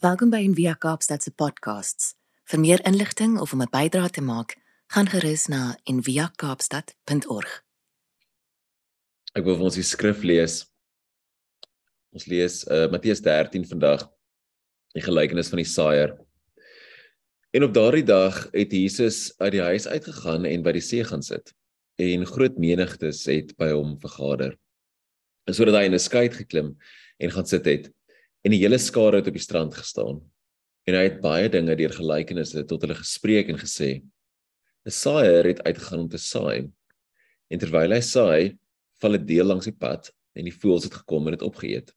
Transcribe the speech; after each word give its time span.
Welkom 0.00 0.30
by 0.32 0.38
Envia 0.40 0.72
Kaapstad 0.80 1.20
se 1.20 1.28
podcasts. 1.36 2.14
Vir 2.48 2.60
meer 2.62 2.80
inligting 2.88 3.34
of 3.36 3.50
om 3.52 3.60
'n 3.60 3.68
bydrae 3.68 4.08
te 4.08 4.22
maak, 4.24 4.56
gaan 4.88 5.04
gerus 5.06 5.44
na 5.52 5.76
enviakaapstad.org. 5.84 7.50
Ek 9.36 9.44
wil 9.44 9.56
vir 9.58 9.64
ons 9.64 9.74
die 9.74 9.84
skrif 9.84 10.22
lees. 10.22 10.72
Ons 12.16 12.24
lees 12.32 12.64
uh, 12.64 12.88
Matteus 12.88 13.20
13 13.20 13.68
vandag. 13.68 14.08
Die 14.96 15.04
gelykenis 15.04 15.52
van 15.52 15.60
die 15.60 15.68
saaier. 15.68 16.16
En 17.52 17.68
op 17.68 17.74
daardie 17.74 18.08
dag 18.08 18.48
het 18.56 18.72
Jesus 18.72 19.36
uit 19.36 19.52
die 19.52 19.66
huis 19.68 19.86
uitgegaan 19.86 20.48
en 20.48 20.62
by 20.62 20.72
die 20.72 20.86
see 20.88 21.04
gaan 21.04 21.22
sit. 21.22 21.52
En 22.00 22.24
groot 22.24 22.56
menigtes 22.56 23.26
het 23.28 23.52
by 23.60 23.68
hom 23.76 24.00
vergader. 24.00 24.56
En 25.44 25.52
sodat 25.52 25.74
hy 25.74 25.84
in 25.84 25.92
'n 25.92 26.00
skei 26.08 26.30
geklim 26.32 26.78
en 27.20 27.30
gaan 27.30 27.46
sit 27.46 27.68
het 27.68 27.92
en 28.44 28.54
die 28.54 28.60
hele 28.62 28.78
skare 28.78 29.20
het 29.20 29.28
op 29.28 29.36
die 29.36 29.42
strand 29.42 29.74
gestaan. 29.76 30.20
En 30.88 30.96
hy 30.96 31.04
het 31.06 31.20
baie 31.22 31.48
dinge 31.52 31.76
deur 31.76 31.92
gelykenisse 31.92 32.64
tot 32.68 32.82
hulle 32.84 32.96
gespreek 32.98 33.52
en 33.52 33.60
gesê: 33.60 34.00
'n 34.86 34.90
Saaier 34.90 35.44
het 35.44 35.62
uitgegaan 35.62 36.06
om 36.06 36.08
te 36.08 36.18
saai. 36.18 36.70
En 37.50 37.58
terwyl 37.58 37.92
hy 37.92 38.00
saai, 38.00 38.56
val 39.00 39.14
'n 39.14 39.26
deel 39.26 39.46
langs 39.46 39.68
die 39.68 39.76
pad 39.76 40.10
en 40.34 40.44
die 40.44 40.56
voëls 40.56 40.84
het 40.88 40.94
gekom 40.94 41.26
en 41.26 41.36
dit 41.36 41.42
opgeëet. 41.42 41.92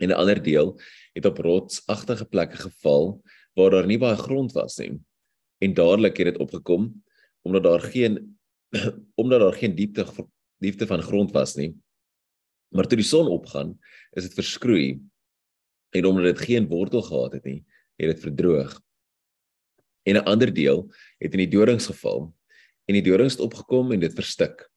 En 0.00 0.10
'n 0.10 0.18
ander 0.18 0.42
deel 0.42 0.78
het 1.14 1.24
op 1.26 1.38
rotsagtige 1.38 2.24
plekke 2.24 2.56
geval 2.56 3.22
waar 3.54 3.70
daar 3.70 3.86
nie 3.86 3.98
baie 3.98 4.16
grond 4.16 4.52
was 4.52 4.78
nie. 4.78 4.98
En 5.60 5.74
dadelik 5.74 6.16
het 6.16 6.34
dit 6.34 6.38
opgekom 6.38 7.02
omdat 7.42 7.62
daar 7.62 7.80
geen 7.80 8.38
omdat 9.20 9.40
daar 9.40 9.54
geen 9.54 9.74
diepte 9.74 10.06
diepte 10.58 10.86
van 10.86 11.02
grond 11.02 11.32
was 11.32 11.54
nie. 11.54 11.74
Maar 12.68 12.86
toe 12.86 12.96
die 12.96 13.06
son 13.06 13.28
opgaan, 13.28 13.78
is 14.12 14.22
dit 14.22 14.34
verskroei 14.34 15.00
en 15.92 16.08
omdat 16.08 16.24
dit 16.24 16.44
geen 16.48 16.68
wortel 16.68 17.02
gehad 17.02 17.32
het 17.36 17.44
nie, 17.44 17.60
het 18.00 18.14
dit 18.14 18.20
verdroog. 18.20 18.80
En 20.02 20.16
'n 20.16 20.24
ander 20.24 20.52
deel 20.52 20.90
het 21.18 21.32
in 21.32 21.44
die 21.44 21.52
dorings 21.52 21.86
geval 21.86 22.34
en 22.84 22.94
die 22.94 23.02
dorings 23.02 23.36
het 23.36 23.42
opgekom 23.42 23.92
en 23.92 24.00
dit 24.00 24.14
verstik. 24.14 24.68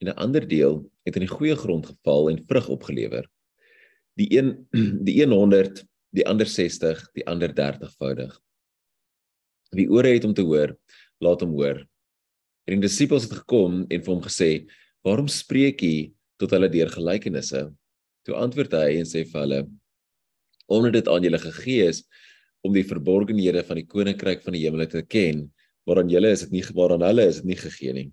En 0.00 0.08
'n 0.08 0.16
ander 0.16 0.48
deel 0.48 0.90
het 1.04 1.14
in 1.14 1.24
die 1.26 1.34
goeie 1.36 1.56
grond 1.56 1.86
geval 1.86 2.30
en 2.30 2.44
vrug 2.46 2.68
opgelewer. 2.68 3.28
Die 4.14 4.38
een 4.38 4.68
die 5.08 5.26
100, 5.26 5.84
die 6.10 6.26
ander 6.26 6.46
60, 6.46 7.10
die 7.12 7.26
ander 7.26 7.52
30voudig. 7.52 8.40
Wie 9.70 9.90
ore 9.90 10.08
het 10.08 10.24
om 10.24 10.34
te 10.34 10.42
hoor, 10.42 10.76
laat 11.18 11.40
hom 11.40 11.50
hoor. 11.50 11.86
En 12.64 12.80
die 12.80 12.88
disippels 12.88 13.22
het 13.22 13.32
gekom 13.32 13.84
en 13.88 14.02
vir 14.02 14.12
hom 14.14 14.22
gesê: 14.22 14.66
"Waarom 15.02 15.28
spreek 15.28 15.82
u 15.82 16.12
tot 16.36 16.50
hulle 16.50 16.68
deur 16.68 16.88
gelykenisse?" 16.88 17.74
Toe 18.22 18.34
antwoord 18.34 18.72
hy 18.72 18.98
en 18.98 19.06
sê 19.06 19.24
vir 19.24 19.40
hulle: 19.40 19.60
omdat 20.66 20.98
dit 20.98 21.08
aan 21.08 21.26
julle 21.26 21.40
gegee 21.42 21.88
is 21.90 22.02
om 22.66 22.74
die 22.74 22.86
verborgenhede 22.86 23.62
van 23.66 23.80
die 23.80 23.86
koninkryk 23.86 24.42
van 24.44 24.56
die 24.56 24.64
hemele 24.64 24.88
te 24.90 25.02
ken, 25.06 25.46
maar 25.86 26.02
aan 26.02 26.10
julle 26.10 26.32
is 26.34 26.42
dit 26.46 26.56
nie 26.56 26.64
gebaar 26.66 26.96
aan 26.96 27.06
hulle 27.06 27.28
is 27.30 27.40
dit 27.42 27.52
nie 27.52 27.60
gegee 27.60 27.94
nie. 27.94 28.08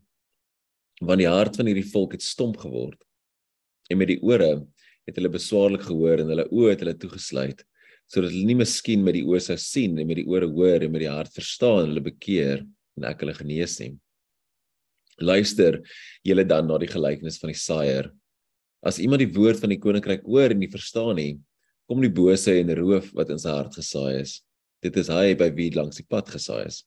Want 1.02 1.24
die 1.24 1.30
hart 1.30 1.58
van 1.58 1.70
hierdie 1.70 1.90
volk 1.90 2.14
het 2.18 2.26
stomp 2.26 2.60
geword. 2.62 3.00
En 3.90 3.98
met 4.00 4.12
die 4.14 4.20
ore 4.22 4.52
het 5.08 5.18
hulle 5.18 5.32
beswaarlik 5.34 5.88
gehoor 5.88 6.22
en 6.22 6.32
hulle 6.32 6.46
oë 6.52 6.76
het 6.76 6.84
hulle 6.86 6.98
toegesluit 7.00 7.64
sodat 8.12 8.34
hulle 8.34 8.46
nie 8.46 8.60
miskien 8.60 9.02
met 9.02 9.16
die 9.16 9.24
oë 9.26 9.40
sou 9.42 9.56
sien 9.58 9.96
en 9.98 10.06
met 10.06 10.20
die 10.20 10.28
ore 10.30 10.46
hoor 10.52 10.84
en 10.86 10.92
met 10.94 11.02
die 11.06 11.10
hart 11.10 11.34
verstaan 11.34 11.88
hulle 11.88 12.04
bekeer 12.04 12.62
en 13.00 13.08
ek 13.10 13.24
hulle 13.24 13.34
genees 13.38 13.80
nie. 13.82 13.94
Luister 15.24 15.80
julle 16.26 16.46
dan 16.46 16.68
na 16.70 16.78
die 16.82 16.92
gelykenis 16.92 17.40
van 17.42 17.54
die 17.54 17.58
saaier. 17.58 18.12
As 18.86 19.00
iemand 19.02 19.24
die 19.24 19.32
woord 19.34 19.62
van 19.64 19.72
die 19.74 19.80
koninkryk 19.82 20.28
hoor 20.28 20.54
en 20.54 20.62
nie 20.62 20.70
verstaan 20.70 21.16
nie, 21.18 21.32
kom 21.88 22.02
die 22.04 22.12
bose 22.12 22.56
en 22.60 22.72
roof 22.78 23.12
wat 23.18 23.32
in 23.34 23.42
sy 23.42 23.54
hart 23.54 23.76
gesaai 23.76 24.22
is. 24.22 24.40
Dit 24.84 24.98
is 25.00 25.10
hy 25.12 25.34
by 25.40 25.50
wie 25.56 25.70
langs 25.76 26.00
die 26.00 26.08
pad 26.08 26.30
gesaai 26.32 26.66
is. 26.66 26.84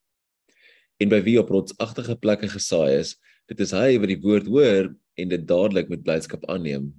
En 1.01 1.11
by 1.13 1.21
wie 1.25 1.37
op 1.41 1.51
rotsagtige 1.53 2.17
plekke 2.21 2.49
gesaai 2.49 2.97
is, 3.01 3.17
dit 3.49 3.61
is 3.61 3.73
hy 3.77 3.97
wat 4.01 4.11
die 4.11 4.21
woord 4.21 4.49
hoor 4.49 4.91
en 5.17 5.33
dit 5.33 5.45
dadelik 5.49 5.91
met 5.93 6.05
blydskap 6.05 6.45
aanneem. 6.53 6.91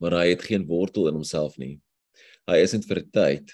Maar 0.00 0.22
hy 0.22 0.26
het 0.32 0.46
geen 0.46 0.66
wortel 0.68 1.10
in 1.10 1.18
homself 1.18 1.58
nie. 1.60 1.78
Hy 2.48 2.62
is 2.62 2.74
net 2.74 2.86
vir 2.88 3.02
'n 3.02 3.10
tyd. 3.10 3.52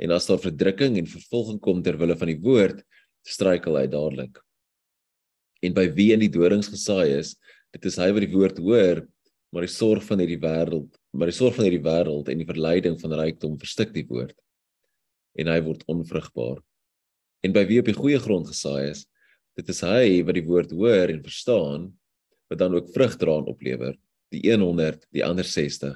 En 0.00 0.12
as 0.12 0.26
daar 0.26 0.40
verdrukking 0.40 0.98
en 0.98 1.06
vervolging 1.06 1.60
kom 1.60 1.82
ter 1.82 1.96
wille 1.96 2.16
van 2.16 2.28
die 2.28 2.40
woord, 2.40 2.82
struikel 3.26 3.76
hy 3.76 3.86
dadelik. 3.86 4.38
En 5.62 5.74
by 5.74 5.88
wie 5.92 6.12
in 6.12 6.20
die 6.20 6.32
dorings 6.32 6.68
gesaai 6.68 7.18
is, 7.18 7.36
dit 7.72 7.84
is 7.84 7.96
hy 7.96 8.10
wat 8.12 8.24
die 8.24 8.32
woord 8.32 8.58
hoor, 8.58 9.06
maar 9.52 9.66
die 9.66 9.74
sorg 9.74 10.02
van 10.06 10.22
hierdie 10.22 10.40
wêreld, 10.40 10.99
maar 11.16 11.30
die 11.30 11.36
sorg 11.36 11.56
van 11.56 11.66
hierdie 11.66 11.84
wêreld 11.84 12.30
en 12.30 12.40
die 12.40 12.48
verleiding 12.48 12.96
van 13.00 13.14
rykdom 13.18 13.58
verstik 13.60 13.94
die 13.94 14.06
woord 14.08 14.36
en 15.38 15.50
hy 15.50 15.60
word 15.62 15.84
onvrugbaar. 15.90 16.58
En 17.46 17.54
by 17.54 17.62
wie 17.68 17.78
op 17.80 17.88
die 17.88 17.96
goeie 17.96 18.18
grond 18.20 18.48
gesaai 18.50 18.90
is, 18.90 19.04
dit 19.58 19.68
is 19.72 19.82
hy 19.86 20.20
wat 20.26 20.36
die 20.36 20.46
woord 20.46 20.74
hoor 20.74 21.12
en 21.12 21.22
verstaan 21.24 21.90
wat 22.50 22.58
dan 22.58 22.74
ook 22.74 22.90
vrug 22.94 23.14
dra 23.18 23.36
en 23.38 23.46
oplewer, 23.50 23.94
die 24.34 24.42
100, 24.50 25.06
die 25.14 25.22
ander 25.26 25.46
60, 25.46 25.94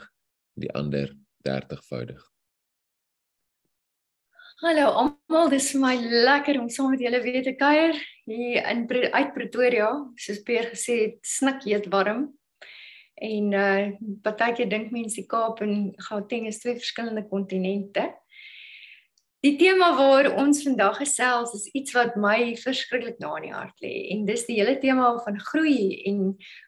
die 0.61 0.71
ander 0.75 1.11
30voudig. 1.47 2.23
Hallo 4.63 4.87
almal, 4.97 5.51
dis 5.53 5.73
vir 5.75 5.83
my 5.83 5.95
lekker 5.99 6.61
om 6.63 6.71
saam 6.73 6.95
met 6.95 7.03
julle 7.03 7.21
weer 7.25 7.43
te 7.45 7.53
kuier 7.59 7.99
hier 8.25 8.63
in 8.71 8.87
uit 8.89 9.35
Pretoria. 9.35 9.91
Soos 10.17 10.41
Peer 10.47 10.71
gesê 10.71 11.01
het, 11.03 11.19
snik 11.27 11.67
heet 11.67 11.91
warm. 11.93 12.31
En 13.15 13.53
uh 13.53 13.93
partykeer 14.23 14.69
dink 14.69 14.91
mense 14.91 15.21
die 15.21 15.29
Kaap 15.31 15.63
en 15.63 15.93
Gauteng 16.09 16.47
is 16.51 16.59
twee 16.59 16.75
verskillende 16.75 17.27
kontinente. 17.29 18.11
Die 19.45 19.57
tema 19.61 19.91
waar 19.97 20.31
ons 20.41 20.63
vandag 20.65 20.97
gesels 21.03 21.53
is 21.55 21.67
iets 21.77 21.93
wat 21.93 22.17
my 22.17 22.55
verskriklik 22.57 23.19
na 23.21 23.35
in 23.37 23.51
die 23.51 23.53
hart 23.53 23.83
lê 23.85 23.93
en 24.15 24.25
dis 24.25 24.47
die 24.49 24.57
hele 24.57 24.79
tema 24.81 25.11
van 25.27 25.37
groei 25.51 26.01
en 26.09 26.23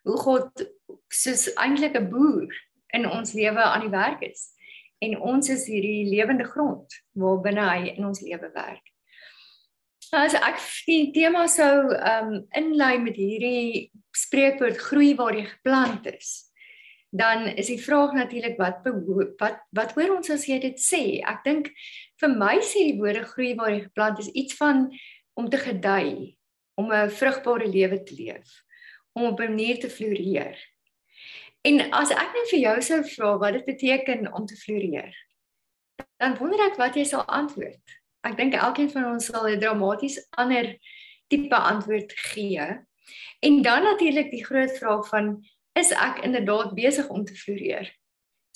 hoe 0.04 0.18
God 0.20 0.66
soos 1.08 1.48
eintlik 1.56 1.96
'n 1.96 2.10
boer 2.10 2.52
in 2.92 3.08
ons 3.08 3.32
lewe 3.32 3.62
aan 3.62 3.86
die 3.86 3.94
werk 3.94 4.22
is. 4.22 4.52
En 5.00 5.16
ons 5.20 5.48
is 5.48 5.66
hierdie 5.66 6.08
lewende 6.08 6.44
grond 6.44 7.00
waar 7.12 7.40
binne 7.40 7.64
hy 7.64 7.96
in 7.96 8.04
ons 8.04 8.20
lewe 8.20 8.50
werk. 8.54 8.84
As 10.14 10.34
ek 10.38 10.60
die 10.86 11.10
tema 11.10 11.48
sou 11.50 11.90
um, 11.90 12.44
inlei 12.54 12.98
met 13.02 13.16
hierdie 13.18 13.88
spreekwoord 14.14 14.78
groei 14.78 15.14
waar 15.18 15.34
jy 15.34 15.46
geplant 15.48 16.06
is, 16.06 16.46
dan 17.10 17.48
is 17.58 17.70
die 17.72 17.80
vraag 17.80 18.14
natuurlik 18.14 18.54
wat 18.60 18.86
wat 19.40 19.58
wat 19.74 19.94
hoor 19.96 20.16
ons 20.18 20.30
as 20.30 20.46
jy 20.46 20.60
dit 20.62 20.78
sê? 20.78 21.18
Ek 21.26 21.42
dink 21.44 21.72
vir 22.22 22.36
my 22.38 22.60
sê 22.62 22.86
die 22.92 23.00
woorde 23.00 23.24
groei 23.32 23.54
waar 23.58 23.72
jy 23.74 23.82
geplant 23.88 24.22
is 24.22 24.30
iets 24.30 24.54
van 24.60 24.86
om 25.34 25.50
te 25.50 25.58
gedei, 25.58 26.38
om 26.78 26.92
'n 26.92 27.10
vrugbare 27.10 27.66
lewe 27.66 28.02
te 28.02 28.14
leef, 28.14 28.62
om 29.14 29.32
op 29.32 29.40
'n 29.40 29.50
manier 29.50 29.80
te 29.80 29.90
floreer. 29.90 30.56
En 31.64 31.92
as 31.92 32.10
ek 32.10 32.30
net 32.30 32.50
vir 32.50 32.60
jou 32.60 32.80
sou 32.82 33.02
vra 33.02 33.38
wat 33.38 33.52
dit 33.52 33.66
beteken 33.66 34.32
om 34.32 34.46
te 34.46 34.56
floreer, 34.56 35.14
dan 36.20 36.38
wonder 36.38 36.60
ek 36.70 36.78
wat 36.78 36.94
jy 36.94 37.04
sal 37.04 37.24
antwoord. 37.26 38.05
Ek 38.26 38.36
dink 38.38 38.56
elkeen 38.58 38.90
van 38.90 39.12
ons 39.12 39.28
sal 39.30 39.46
'n 39.48 39.60
dramaties 39.62 40.18
ander 40.42 40.74
tipe 41.30 41.56
antwoord 41.56 42.12
gee. 42.32 42.66
En 43.40 43.62
dan 43.62 43.82
natuurlik 43.82 44.30
die 44.30 44.44
groot 44.44 44.72
vraag 44.78 45.08
van 45.08 45.46
is 45.78 45.92
ek 45.92 46.24
inderdaad 46.24 46.74
besig 46.74 47.08
om 47.08 47.24
te 47.24 47.34
floreer? 47.34 47.92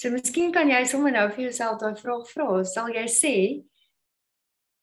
So 0.00 0.10
miskien 0.10 0.52
kan 0.52 0.70
jy 0.70 0.84
sommer 0.88 1.12
nou 1.12 1.26
vir 1.30 1.44
jouself 1.50 1.78
daai 1.78 1.96
vraag 1.96 2.28
vra. 2.32 2.64
Sal 2.64 2.88
jy 2.88 3.06
sê 3.12 3.34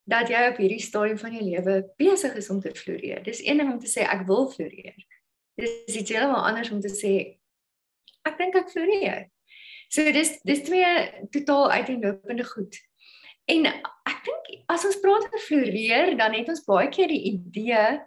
dat 0.08 0.30
jy 0.30 0.44
op 0.48 0.60
hierdie 0.62 0.80
stadium 0.80 1.18
van 1.18 1.34
jou 1.34 1.42
lewe 1.44 1.74
besig 1.98 2.36
is 2.38 2.50
om 2.50 2.60
te 2.60 2.70
floreer? 2.74 3.22
Dis 3.22 3.42
een 3.44 3.58
ding 3.58 3.72
om 3.72 3.80
te 3.82 3.90
sê 3.90 4.06
ek 4.06 4.26
wil 4.26 4.46
floreer. 4.52 4.96
Dis 5.58 5.96
iets 5.96 6.14
heeltemal 6.14 6.46
anders 6.46 6.70
om 6.70 6.80
te 6.80 6.92
sê 6.92 7.14
ek 8.28 8.38
dink 8.38 8.56
ek 8.56 8.70
floreer. 8.70 9.26
So 9.90 10.04
dis 10.12 10.36
dis 10.46 10.62
twee 10.62 11.26
totaal 11.34 11.72
uiteenlopende 11.72 12.44
goed. 12.44 12.78
En 13.48 13.68
ek 13.68 14.18
dink 14.26 14.50
as 14.68 14.84
ons 14.84 15.00
praat 15.00 15.28
oor 15.28 15.44
floreer, 15.46 16.16
dan 16.18 16.36
het 16.36 16.48
ons 16.52 16.64
baie 16.66 16.90
keer 16.92 17.08
die 17.08 17.22
idee 17.32 17.98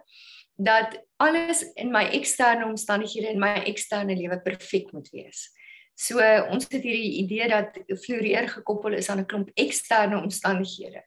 dat 0.62 0.94
alles 1.22 1.64
in 1.80 1.90
my 1.90 2.04
eksterne 2.14 2.66
omstandighede 2.68 3.32
en 3.32 3.42
my 3.42 3.56
eksterne 3.66 4.14
lewe 4.18 4.38
perfek 4.44 4.92
moet 4.94 5.08
wees. 5.14 5.48
So 5.98 6.18
ons 6.50 6.68
het 6.70 6.82
hierdie 6.82 7.22
idee 7.22 7.48
dat 7.50 7.76
floreer 8.04 8.48
gekoppel 8.50 8.96
is 8.98 9.10
aan 9.10 9.20
'n 9.20 9.26
klomp 9.26 9.50
eksterne 9.54 10.22
omstandighede. 10.22 11.02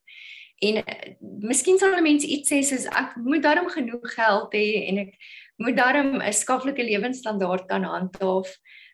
En 0.63 0.83
miskien 1.19 1.77
sal 1.77 2.01
mense 2.01 2.27
iets 2.27 2.51
sê 2.51 2.61
soos 2.63 2.85
ek 2.87 3.15
moet 3.15 3.43
darm 3.43 3.67
genoeg 3.69 4.13
geld 4.15 4.53
hê 4.55 4.87
en 4.89 4.97
ek 5.03 5.15
moet 5.57 5.77
darm 5.77 6.21
'n 6.21 6.33
skaflike 6.33 6.83
lewensstandaard 6.83 7.67
kan 7.67 7.83
handhaaf. 7.83 8.47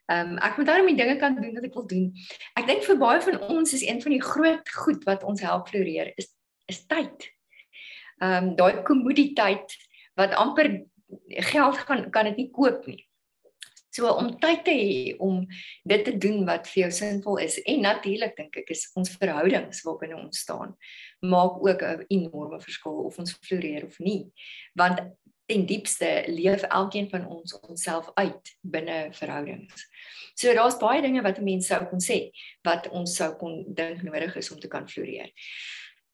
Ehm 0.10 0.34
um, 0.34 0.38
ek 0.38 0.58
moet 0.58 0.68
darm 0.68 0.88
die 0.88 0.98
dinge 0.98 1.18
kan 1.20 1.36
doen 1.36 1.54
wat 1.56 1.68
ek 1.68 1.76
wil 1.78 1.88
doen. 1.88 2.08
Ek 2.60 2.68
dink 2.68 2.84
vir 2.88 2.98
baie 2.98 3.22
van 3.22 3.38
ons 3.54 3.74
is 3.74 3.86
een 3.86 4.02
van 4.02 4.16
die 4.16 4.24
groot 4.24 4.74
goed 4.86 5.06
wat 5.06 5.24
ons 5.24 5.42
help 5.42 5.70
floreer 5.70 6.14
is 6.18 6.34
is 6.72 6.86
tyd. 6.88 7.30
Ehm 8.22 8.52
um, 8.52 8.56
daai 8.56 8.82
kommoditeit 8.88 9.78
wat 10.20 10.36
amper 10.36 10.74
geld 11.52 11.86
kan 11.86 12.10
kan 12.12 12.30
dit 12.32 12.44
nie 12.44 12.52
koop 12.52 12.88
nie. 12.88 13.06
So 13.92 14.08
om 14.08 14.30
tyd 14.40 14.64
te 14.64 14.72
hê 14.72 15.16
om 15.20 15.42
dit 15.84 16.04
te 16.08 16.14
doen 16.16 16.46
wat 16.48 16.68
vir 16.72 16.86
jou 16.86 16.92
sinvol 16.96 17.42
is 17.44 17.58
en 17.68 17.82
natuurlik 17.84 18.38
dink 18.38 18.62
ek 18.64 18.72
is 18.72 18.86
ons 18.96 19.12
verhoudings 19.20 19.84
waarbinne 19.84 20.16
ons 20.16 20.44
staan 20.46 20.78
maak 21.22 21.60
ook 21.60 21.84
'n 21.84 22.06
enorme 22.10 22.62
verskil 22.62 23.04
of 23.08 23.20
ons 23.20 23.36
floreer 23.44 23.86
of 23.86 24.00
nie. 24.00 24.32
Want 24.76 25.02
ten 25.52 25.66
diepste 25.68 26.10
leef 26.32 26.64
elkeen 26.64 27.10
van 27.12 27.28
ons 27.28 27.60
onsself 27.60 28.12
uit 28.14 28.56
binne 28.62 29.10
verhoudings. 29.12 29.88
So 30.40 30.54
daar's 30.56 30.80
baie 30.80 31.02
dinge 31.04 31.22
wat 31.26 31.42
mense 31.44 31.68
sou 31.68 31.84
kon 31.92 32.02
sê 32.04 32.22
wat 32.68 32.88
ons 32.96 33.16
sou 33.20 33.34
kon 33.40 33.62
dink 33.76 34.04
nodig 34.08 34.38
is 34.40 34.52
om 34.54 34.60
te 34.60 34.72
kan 34.72 34.88
floreer. 34.90 35.32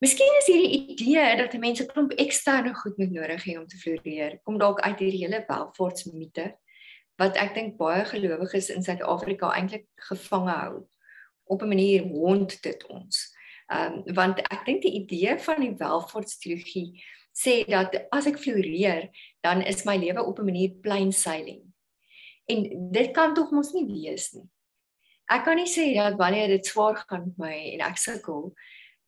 Miskien 0.02 0.36
is 0.42 0.50
hierdie 0.50 0.82
idee 0.94 1.26
dat 1.40 1.56
mense 1.62 1.86
klomp 1.90 2.12
eksterne 2.22 2.74
goed 2.78 2.98
moet 3.02 3.14
nodig 3.14 3.46
hê 3.46 3.56
om 3.58 3.66
te 3.70 3.80
floreer, 3.82 4.40
kom 4.46 4.60
dalk 4.62 4.82
uit 4.86 5.00
hierdie 5.02 5.24
hele 5.26 5.44
welvaartsmite 5.48 6.52
wat 7.18 7.38
ek 7.42 7.56
dink 7.56 7.80
baie 7.80 8.04
gelowiges 8.06 8.70
in 8.70 8.86
Suid-Afrika 8.86 9.50
eintlik 9.58 9.88
gevange 10.10 10.54
hou. 10.54 10.84
Op 11.50 11.64
'n 11.64 11.72
manier 11.74 12.04
hond 12.06 12.62
dit 12.62 12.86
ons. 12.94 13.24
Ehm 13.74 14.02
um, 14.06 14.14
want 14.14 14.40
ek 14.40 14.66
dink 14.66 14.82
die 14.82 14.94
idee 15.02 15.38
van 15.40 15.62
die 15.62 15.74
welvaartsteologie 15.78 17.04
sê 17.38 17.62
dat 17.70 17.96
as 18.12 18.28
ek 18.30 18.40
floreer, 18.42 19.10
dan 19.46 19.62
is 19.62 19.86
my 19.86 19.98
lewe 19.98 20.24
op 20.24 20.40
'n 20.40 20.46
manier 20.46 20.72
plain 20.82 21.12
sailing. 21.12 21.62
En 22.48 22.92
dit 22.92 23.12
kan 23.12 23.34
tog 23.34 23.52
mos 23.52 23.74
nie 23.74 23.86
wees 23.86 24.32
nie. 24.34 24.48
Ek 25.30 25.44
kan 25.44 25.56
nie 25.56 25.68
sê 25.68 25.94
dat 25.94 26.18
wanneer 26.18 26.48
dit 26.48 26.66
swaar 26.66 26.96
gaan 26.96 27.24
met 27.26 27.38
my 27.38 27.58
en 27.74 27.82
ek 27.82 27.98
sukkel, 27.98 28.54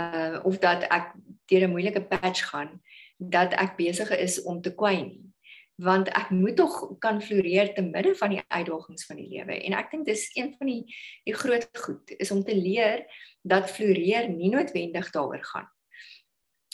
uh 0.01 0.39
of 0.43 0.59
dat 0.59 0.83
ek 0.83 1.13
deur 1.47 1.67
'n 1.67 1.71
moeilike 1.71 2.01
patch 2.01 2.49
gaan, 2.51 2.81
dat 3.17 3.53
ek 3.53 3.77
besig 3.77 4.11
is 4.11 4.43
om 4.43 4.61
te 4.61 4.71
kwyn 4.71 5.07
nie 5.07 5.29
want 5.79 6.09
ek 6.11 6.31
moet 6.35 6.57
tog 6.59 6.75
kan 6.99 7.21
floreer 7.23 7.71
te 7.75 7.83
midde 7.83 8.11
van 8.19 8.33
die 8.35 8.41
uitdagings 8.47 9.05
van 9.07 9.19
die 9.19 9.29
lewe 9.31 9.55
en 9.63 9.75
ek 9.79 9.91
dink 9.93 10.07
dis 10.09 10.25
een 10.35 10.51
van 10.57 10.67
die 10.67 10.95
die 11.27 11.35
groot 11.35 11.67
goed 11.85 12.11
is 12.19 12.31
om 12.35 12.43
te 12.43 12.55
leer 12.55 13.05
dat 13.47 13.71
floreer 13.71 14.27
nie 14.31 14.51
noodwendig 14.51 15.11
daaroor 15.15 15.43
gaan 15.53 15.69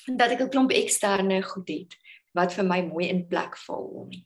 dat 0.06 0.32
ek 0.32 0.42
'n 0.42 0.50
klomp 0.50 0.72
eksterne 0.72 1.42
goed 1.42 1.70
het 1.70 1.98
wat 2.34 2.54
vir 2.54 2.66
my 2.66 2.82
mooi 2.82 3.08
in 3.10 3.28
plek 3.28 3.58
val 3.58 3.84
om 3.84 4.10
nie 4.10 4.26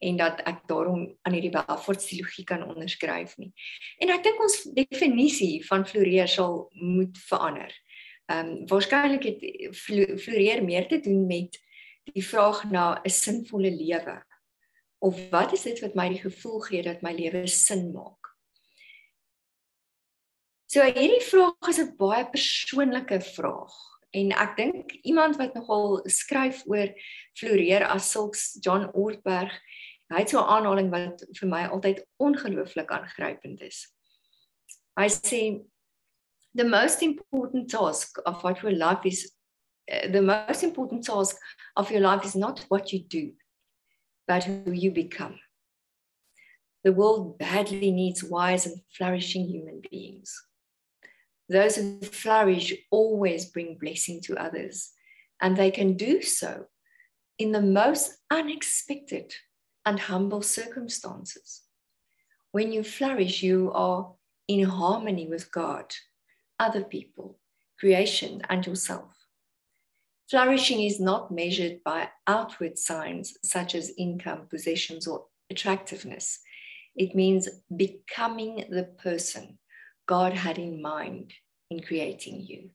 en 0.00 0.16
dat 0.16 0.40
ek 0.48 0.62
daarom 0.68 1.02
aan 1.22 1.34
hierdie 1.36 1.52
welvaartsteologie 1.52 2.44
kan 2.48 2.64
onderskryf 2.64 3.36
nie. 3.36 3.50
En 4.00 4.12
ek 4.14 4.22
dink 4.24 4.40
ons 4.40 4.62
definisie 4.76 5.60
van 5.66 5.84
floreer 5.86 6.28
sal 6.28 6.70
moet 6.72 7.18
verander. 7.28 7.74
Ehm 8.30 8.48
um, 8.48 8.66
waarskynlik 8.70 9.26
het 9.28 9.44
floreer 10.24 10.64
meer 10.64 10.88
te 10.88 11.00
doen 11.04 11.26
met 11.26 11.58
die 12.14 12.24
vraag 12.24 12.64
na 12.70 13.00
'n 13.04 13.10
sinvolle 13.10 13.70
lewe. 13.70 14.16
Of 14.98 15.20
wat 15.30 15.52
is 15.52 15.62
dit 15.62 15.80
wat 15.80 15.94
my 15.94 16.08
die 16.08 16.24
gevoel 16.24 16.60
gee 16.60 16.82
dat 16.82 17.02
my 17.02 17.12
lewe 17.12 17.46
sin 17.46 17.92
maak? 17.92 18.36
So 20.66 20.80
hierdie 20.80 21.28
vraag 21.28 21.68
is 21.68 21.78
'n 21.78 21.96
baie 21.96 22.24
persoonlike 22.24 23.20
vraag 23.20 23.99
en 24.10 24.32
ek 24.32 24.56
dink 24.56 24.92
iemand 25.06 25.38
wat 25.38 25.54
nogal 25.54 26.00
skryf 26.10 26.64
oor 26.66 26.90
floreer 27.38 27.86
as 27.86 28.10
sulks 28.10 28.58
John 28.64 28.88
Ortberg, 28.92 29.52
hy 30.10 30.22
het 30.24 30.30
so 30.30 30.40
'n 30.40 30.50
aanhaling 30.56 30.90
wat 30.90 31.22
vir 31.38 31.48
my 31.48 31.64
altyd 31.66 32.04
ongelooflik 32.18 32.90
aangrypend 32.90 33.60
is. 33.62 33.86
Hy 34.98 35.06
sê 35.08 35.42
the 36.54 36.64
most 36.64 37.02
important 37.02 37.70
task 37.70 38.18
of 38.26 38.42
what 38.42 38.62
your 38.62 38.72
life 38.72 39.06
is 39.06 39.30
uh, 39.90 40.08
the 40.08 40.22
most 40.22 40.62
important 40.62 41.04
task 41.04 41.36
of 41.76 41.90
your 41.90 42.00
life 42.00 42.24
is 42.24 42.34
not 42.34 42.64
what 42.68 42.92
you 42.92 43.00
do, 43.00 43.32
but 44.26 44.44
who 44.44 44.72
you 44.72 44.90
become. 44.90 45.38
The 46.84 46.92
world 46.92 47.38
badly 47.38 47.90
needs 47.90 48.24
wise 48.24 48.66
and 48.66 48.80
flourishing 48.96 49.46
human 49.46 49.82
beings. 49.90 50.34
Those 51.50 51.74
who 51.74 51.98
flourish 52.00 52.72
always 52.92 53.46
bring 53.46 53.76
blessing 53.76 54.20
to 54.22 54.36
others, 54.36 54.92
and 55.42 55.56
they 55.56 55.72
can 55.72 55.96
do 55.96 56.22
so 56.22 56.66
in 57.40 57.50
the 57.50 57.60
most 57.60 58.18
unexpected 58.30 59.34
and 59.84 59.98
humble 59.98 60.42
circumstances. 60.42 61.62
When 62.52 62.70
you 62.70 62.84
flourish, 62.84 63.42
you 63.42 63.72
are 63.74 64.12
in 64.46 64.64
harmony 64.64 65.26
with 65.26 65.50
God, 65.50 65.92
other 66.60 66.84
people, 66.84 67.40
creation, 67.80 68.42
and 68.48 68.64
yourself. 68.64 69.16
Flourishing 70.30 70.80
is 70.80 71.00
not 71.00 71.32
measured 71.32 71.82
by 71.82 72.10
outward 72.28 72.78
signs 72.78 73.36
such 73.42 73.74
as 73.74 73.92
income, 73.98 74.46
possessions, 74.48 75.08
or 75.08 75.26
attractiveness. 75.50 76.38
It 76.94 77.16
means 77.16 77.48
becoming 77.74 78.66
the 78.70 78.84
person 79.02 79.58
God 80.10 80.34
had 80.34 80.58
in 80.58 80.82
mind 80.82 81.32
in 81.70 81.80
creating 81.80 82.42
you. 82.42 82.70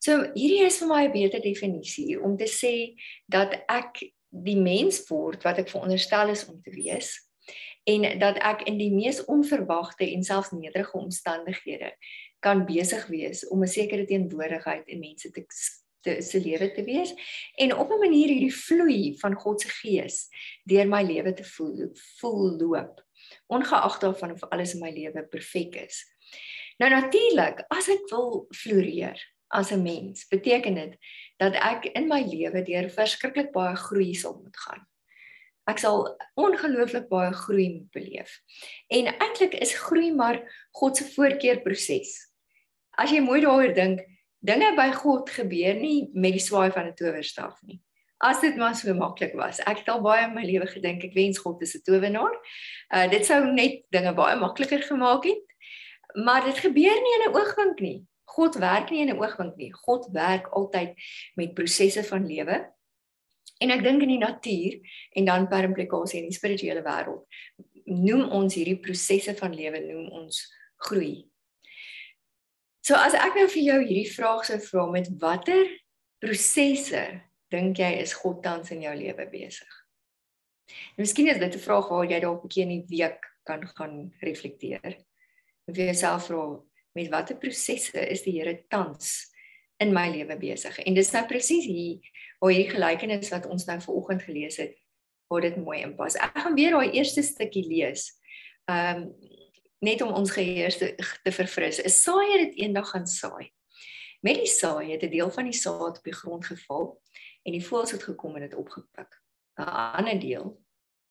So 0.00 0.32
hierdie 0.32 0.64
is 0.64 0.80
vir 0.80 0.88
my 0.88 1.02
'n 1.04 1.12
beter 1.12 1.40
definisie 1.40 2.16
om 2.20 2.36
te 2.36 2.48
sê 2.48 2.96
dat 3.28 3.64
ek 3.68 4.02
die 4.44 4.56
mens 4.56 5.04
word 5.08 5.44
wat 5.44 5.58
ek 5.58 5.70
veronderstel 5.70 6.32
is 6.32 6.48
om 6.48 6.60
te 6.62 6.72
wees 6.74 7.14
en 7.84 8.18
dat 8.18 8.40
ek 8.40 8.66
in 8.68 8.78
die 8.78 8.90
mees 8.92 9.22
onverwagte 9.24 10.04
en 10.08 10.24
selfs 10.24 10.52
nederige 10.52 10.98
omstandighede 10.98 11.92
kan 12.44 12.64
besig 12.66 13.06
wees 13.12 13.44
om 13.48 13.62
'n 13.62 13.68
sekere 13.68 14.04
teenwoordigheid 14.04 14.88
in 14.88 15.00
mense 15.00 15.30
te 15.30 15.44
te 16.04 16.20
se 16.22 16.40
lewe 16.40 16.68
te 16.72 16.84
wees 16.84 17.14
en 17.56 17.76
op 17.76 17.90
'n 17.90 18.00
manier 18.00 18.28
hierdie 18.28 18.56
vloei 18.66 19.16
van 19.20 19.34
God 19.34 19.60
se 19.60 19.68
gees 19.68 20.28
deur 20.64 20.88
my 20.88 21.02
lewe 21.02 21.32
te 21.32 21.44
voel 21.44 21.92
voel 22.20 22.56
loop 22.60 23.03
ongeag 23.46 23.98
daarvan 24.02 24.32
of 24.32 24.44
alles 24.50 24.74
in 24.74 24.80
my 24.80 24.90
lewe 24.90 25.26
perfek 25.28 25.76
is. 25.84 26.02
Nou 26.78 26.90
natuurlik, 26.90 27.64
as 27.70 27.88
ek 27.88 28.08
wil 28.10 28.46
floreer 28.50 29.20
as 29.48 29.70
'n 29.70 29.82
mens, 29.82 30.26
beteken 30.28 30.74
dit 30.74 30.96
dat 31.38 31.54
ek 31.54 31.84
in 31.94 32.08
my 32.08 32.22
lewe 32.22 32.62
deur 32.62 32.90
verskriklik 32.90 33.52
baie 33.52 33.76
groei 33.76 34.14
sal 34.14 34.40
moet 34.42 34.56
gaan. 34.56 34.86
Ek 35.66 35.78
sal 35.78 36.18
ongelooflik 36.34 37.08
baie 37.08 37.32
groei 37.32 37.68
moet 37.72 37.90
beleef. 37.90 38.40
En 38.88 39.06
eintlik 39.06 39.54
is 39.54 39.74
groei 39.74 40.12
maar 40.12 40.42
God 40.72 40.96
se 40.96 41.04
voorkeurproses 41.04 42.34
as 43.00 43.12
jy 43.12 43.22
mooi 43.24 43.40
daaroor 43.42 43.74
dink, 43.74 44.02
dinge 44.44 44.70
by 44.76 44.90
God 44.94 45.30
gebeur 45.32 45.78
nie 45.80 46.10
met 46.14 46.36
die 46.36 46.42
swaai 46.42 46.70
van 46.72 46.88
'n 46.88 46.94
towerstaf 46.94 47.62
nie. 47.62 47.80
As 48.18 48.40
dit 48.40 48.56
maar 48.56 48.74
so 48.74 48.94
maklik 48.94 49.34
was. 49.34 49.60
Ek 49.66 49.82
het 49.82 49.88
al 49.88 50.00
baie 50.00 50.24
in 50.28 50.34
my 50.34 50.44
lewe 50.46 50.66
gedink 50.70 51.04
ek 51.04 51.14
wens 51.14 51.38
God 51.38 51.62
is 51.62 51.74
'n 51.74 51.82
towenaar. 51.84 52.34
Uh 52.94 53.06
dit 53.10 53.26
sou 53.26 53.52
net 53.52 53.84
dinge 53.90 54.14
baie 54.14 54.36
makliker 54.36 54.82
gemaak 54.82 55.24
het. 55.24 55.44
Maar 56.14 56.44
dit 56.44 56.58
gebeur 56.58 56.98
nie 57.02 57.14
in 57.18 57.30
'n 57.30 57.34
oogwink 57.34 57.80
nie. 57.80 58.06
God 58.24 58.54
werk 58.54 58.90
nie 58.90 59.00
in 59.00 59.10
'n 59.10 59.18
oogwink 59.18 59.56
nie. 59.56 59.72
God 59.72 60.08
werk 60.12 60.46
altyd 60.46 60.94
met 61.34 61.54
prosesse 61.54 62.04
van 62.04 62.26
lewe. 62.26 62.70
En 63.58 63.70
ek 63.70 63.82
dink 63.82 64.02
in 64.02 64.08
die 64.08 64.18
natuur 64.18 64.80
en 65.12 65.24
dan 65.24 65.48
per 65.48 65.64
implikasie 65.64 66.18
in 66.18 66.28
die 66.28 66.38
spirituele 66.38 66.82
wêreld 66.82 67.26
noem 67.84 68.30
ons 68.30 68.54
hierdie 68.54 68.80
prosesse 68.80 69.34
van 69.36 69.54
lewe 69.54 69.80
noem 69.80 70.08
ons 70.08 70.40
groei 70.76 71.28
So 72.84 72.98
as 73.00 73.14
ek 73.16 73.38
nou 73.38 73.46
vir 73.48 73.64
jou 73.64 73.76
hierdie 73.80 74.10
vraag 74.12 74.42
sou 74.44 74.58
vra 74.60 74.82
met 74.92 75.06
watter 75.20 75.68
prosesse 76.20 77.04
dink 77.50 77.78
jy 77.78 78.00
is 78.00 78.14
God 78.14 78.42
tans 78.42 78.70
in 78.70 78.82
jou 78.82 78.94
lewe 78.96 79.26
besig? 79.30 79.80
Nou 80.96 81.04
miskien 81.04 81.28
is 81.28 81.38
dit 81.38 81.54
'n 81.54 81.66
vraag 81.66 81.88
waar 81.88 82.06
jy 82.06 82.20
dalk 82.20 82.44
'n 82.44 82.48
bietjie 82.48 82.62
in 82.62 82.74
die 82.74 82.86
week 82.88 83.20
kan 83.44 83.66
gaan 83.76 84.12
reflekteer. 84.20 84.96
En 85.66 85.74
vir 85.74 85.84
jouself 85.84 86.26
vra 86.26 86.60
met 86.94 87.10
watter 87.10 87.36
prosesse 87.36 88.08
is 88.10 88.22
die 88.22 88.38
Here 88.38 88.64
tans 88.68 89.30
in 89.78 89.92
my 89.92 90.08
lewe 90.08 90.36
besig? 90.36 90.78
En 90.78 90.94
dis 90.94 91.12
nou 91.12 91.26
presies 91.26 91.64
hier 91.64 92.00
waar 92.40 92.52
hierdie 92.52 92.74
gelykenis 92.74 93.30
wat 93.30 93.46
ons 93.46 93.66
nou 93.66 93.80
vanoggend 93.80 94.22
gelees 94.22 94.56
het, 94.56 94.74
waar 95.28 95.40
dit 95.40 95.56
mooi 95.56 95.80
inpas. 95.82 96.16
Ek 96.16 96.38
gaan 96.38 96.54
weer 96.54 96.70
daai 96.70 96.92
eerste 96.92 97.22
stukkie 97.22 97.66
lees. 97.68 98.12
Ehm 98.68 99.02
um, 99.02 99.14
net 99.84 100.00
om 100.00 100.14
ons 100.16 100.30
geheue 100.32 100.70
te, 100.72 100.94
te 100.96 101.32
verfris. 101.32 101.82
'n 101.84 101.92
Saaier 101.92 102.46
het 102.46 102.54
eendag 102.56 102.88
gaan 102.88 103.06
saai. 103.06 103.52
Met 104.24 104.40
die 104.40 104.48
saai 104.48 104.92
het 104.92 105.02
'n 105.02 105.10
deel 105.10 105.30
van 105.30 105.44
die 105.44 105.58
saad 105.58 105.98
op 105.98 106.04
die 106.04 106.14
grond 106.14 106.46
geval 106.46 107.00
en 107.44 107.52
die 107.52 107.64
voëls 107.64 107.94
het 107.94 108.02
gekom 108.02 108.36
en 108.36 108.46
dit 108.48 108.54
opgepik. 108.54 109.20
'n 109.60 109.62
Ander 109.98 110.20
deel 110.20 110.60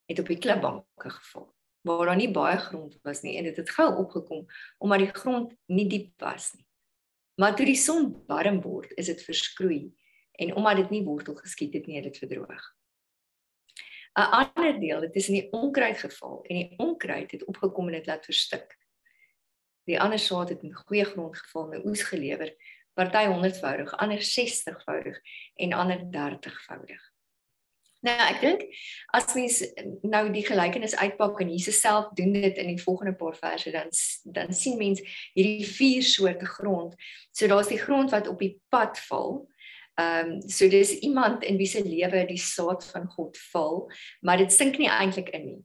het 0.06 0.20
op 0.20 0.28
die 0.28 0.38
klipbanke 0.38 1.10
geval 1.10 1.54
waar 1.84 2.06
daar 2.06 2.16
nie 2.16 2.32
baie 2.32 2.58
grond 2.58 3.00
was 3.04 3.22
nie 3.22 3.38
en 3.38 3.44
dit 3.44 3.58
het 3.60 3.70
gou 3.70 3.90
opgekom 3.96 4.46
omdat 4.78 5.00
die 5.00 5.14
grond 5.14 5.56
nie 5.66 5.88
diep 5.88 6.22
was 6.22 6.54
nie. 6.54 6.68
Maar 7.36 7.56
toe 7.56 7.66
die 7.66 7.80
son 7.80 8.24
warm 8.28 8.62
word, 8.62 8.92
is 8.96 9.10
dit 9.10 9.24
verskroei 9.24 9.94
en 10.32 10.56
omdat 10.56 10.76
dit 10.84 10.90
nie 10.90 11.04
wortel 11.04 11.36
geskiet 11.36 11.74
het 11.74 11.86
nie, 11.88 11.96
het 11.96 12.04
dit 12.12 12.18
verdroog. 12.18 12.64
'n 14.14 14.30
ander 14.40 14.80
deel 14.80 15.02
het 15.02 15.16
in 15.16 15.34
die 15.34 15.52
onkruid 15.52 15.98
geval 15.98 16.44
en 16.44 16.56
die 16.56 16.74
onkruid 16.78 17.32
het 17.32 17.46
opgekom 17.46 17.88
en 17.88 17.94
dit 17.94 18.06
laat 18.06 18.26
verstik. 18.26 18.78
Die 19.84 20.00
ander 20.00 20.20
saad 20.20 20.50
het 20.50 20.62
in 20.64 20.74
goeie 20.74 21.06
grond 21.06 21.38
geval 21.38 21.74
en 21.74 21.88
oes 21.88 22.04
gelewer, 22.04 22.54
party 22.94 23.26
100voudig, 23.30 23.96
ander 23.98 24.22
60voudig 24.22 25.18
en 25.56 25.74
ander 25.74 26.06
30voudig. 26.12 27.14
Nou 28.04 28.16
ek 28.20 28.42
dink 28.44 28.64
as 29.16 29.32
mens 29.38 29.62
nou 30.04 30.26
die 30.34 30.44
gelykenis 30.44 30.96
uitpak 31.00 31.40
en 31.40 31.54
Jesus 31.54 31.80
self 31.80 32.10
doen 32.18 32.34
dit 32.36 32.60
in 32.60 32.74
die 32.74 32.82
volgende 32.82 33.16
paar 33.16 33.38
verse 33.40 33.72
dan 33.72 33.94
dan 34.36 34.52
sien 34.54 34.76
mens 34.78 35.00
hierdie 35.38 35.64
vier 35.64 36.04
soorte 36.04 36.50
grond. 36.58 36.98
So 37.32 37.48
daar's 37.48 37.72
die 37.72 37.80
grond 37.80 38.12
wat 38.12 38.28
op 38.28 38.44
die 38.44 38.58
pad 38.74 39.00
val. 39.08 39.46
Ehm 39.96 40.34
um, 40.36 40.50
so 40.50 40.68
dis 40.68 40.98
iemand 41.06 41.44
in 41.48 41.58
wie 41.58 41.70
se 41.70 41.84
lewe 41.86 42.26
die 42.28 42.42
saad 42.42 42.84
van 42.92 43.08
God 43.08 43.38
val, 43.54 43.86
maar 44.22 44.42
dit 44.42 44.52
sink 44.52 44.82
nie 44.82 44.92
eintlik 44.92 45.32
in 45.38 45.46
nie. 45.46 45.60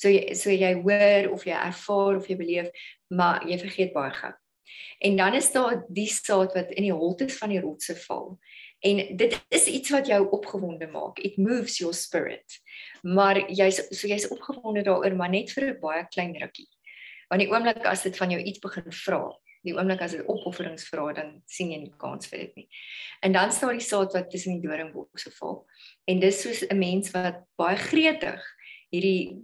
So 0.00 0.10
jy 0.10 0.34
so 0.34 0.50
jy 0.50 0.74
hoor 0.80 1.30
of 1.36 1.46
jy 1.46 1.54
ervaar 1.54 2.16
of 2.18 2.26
jy 2.26 2.36
beleef, 2.40 2.88
maar 3.06 3.46
jy 3.46 3.60
vergeet 3.60 3.94
baie 3.94 4.10
gou. 4.18 4.34
En 4.98 5.16
dan 5.16 5.34
is 5.34 5.52
daar 5.52 5.84
die 5.88 6.08
saad 6.08 6.54
wat 6.54 6.70
in 6.70 6.86
die 6.88 6.92
holtes 6.92 7.36
van 7.38 7.52
die 7.52 7.60
rotse 7.60 7.96
val. 8.06 8.38
En 8.84 9.16
dit 9.16 9.36
is 9.48 9.66
iets 9.66 9.90
wat 9.90 10.06
jou 10.06 10.20
opgewonde 10.36 10.86
maak. 10.92 11.18
It 11.18 11.36
moves 11.36 11.78
your 11.78 11.94
spirit. 11.94 12.60
Maar 13.02 13.40
jy's 13.50 13.80
so 13.90 14.08
jy's 14.08 14.28
opgewonde 14.28 14.84
daaroor 14.84 15.16
maar 15.16 15.30
net 15.32 15.52
vir 15.52 15.70
'n 15.70 15.80
baie 15.80 16.06
klein 16.08 16.36
rukkie. 16.40 16.68
Want 17.28 17.40
die 17.40 17.50
oomblik 17.50 17.86
as 17.86 18.02
dit 18.02 18.16
van 18.16 18.30
jou 18.30 18.42
iets 18.42 18.58
begin 18.58 18.92
vra, 18.92 19.32
die 19.62 19.74
oomblik 19.74 20.00
as 20.00 20.12
dit 20.12 20.26
opofferings 20.28 20.88
vra, 20.88 21.12
dan 21.12 21.42
sien 21.46 21.70
jy 21.70 21.78
nie 21.78 21.94
kans 21.96 22.26
vir 22.26 22.38
dit 22.38 22.56
nie. 22.56 22.68
En 23.22 23.32
dan 23.32 23.52
staan 23.52 23.78
die 23.78 23.86
saad 23.86 24.12
wat 24.12 24.30
tussen 24.30 24.60
die 24.60 24.68
doringbokse 24.68 25.30
val. 25.30 25.66
En 26.04 26.20
dis 26.20 26.40
soos 26.40 26.62
'n 26.68 26.78
mens 26.78 27.10
wat 27.10 27.44
baie 27.56 27.76
gretig 27.76 28.42
hierdie 28.90 29.40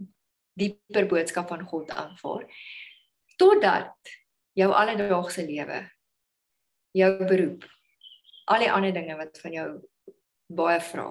dieper 0.61 1.07
boodskap 1.07 1.49
van 1.49 1.65
God 1.67 1.91
aanvaar 1.91 2.47
totdat 3.41 3.97
jou 4.59 4.71
alledaagse 4.75 5.45
lewe. 5.47 5.81
Jou 6.97 7.13
beroep. 7.27 7.65
Al 8.51 8.65
die 8.65 8.73
ander 8.73 8.95
dinge 8.95 9.17
wat 9.19 9.39
van 9.43 9.55
jou 9.55 9.69
baie 10.51 10.81
vra. 10.83 11.09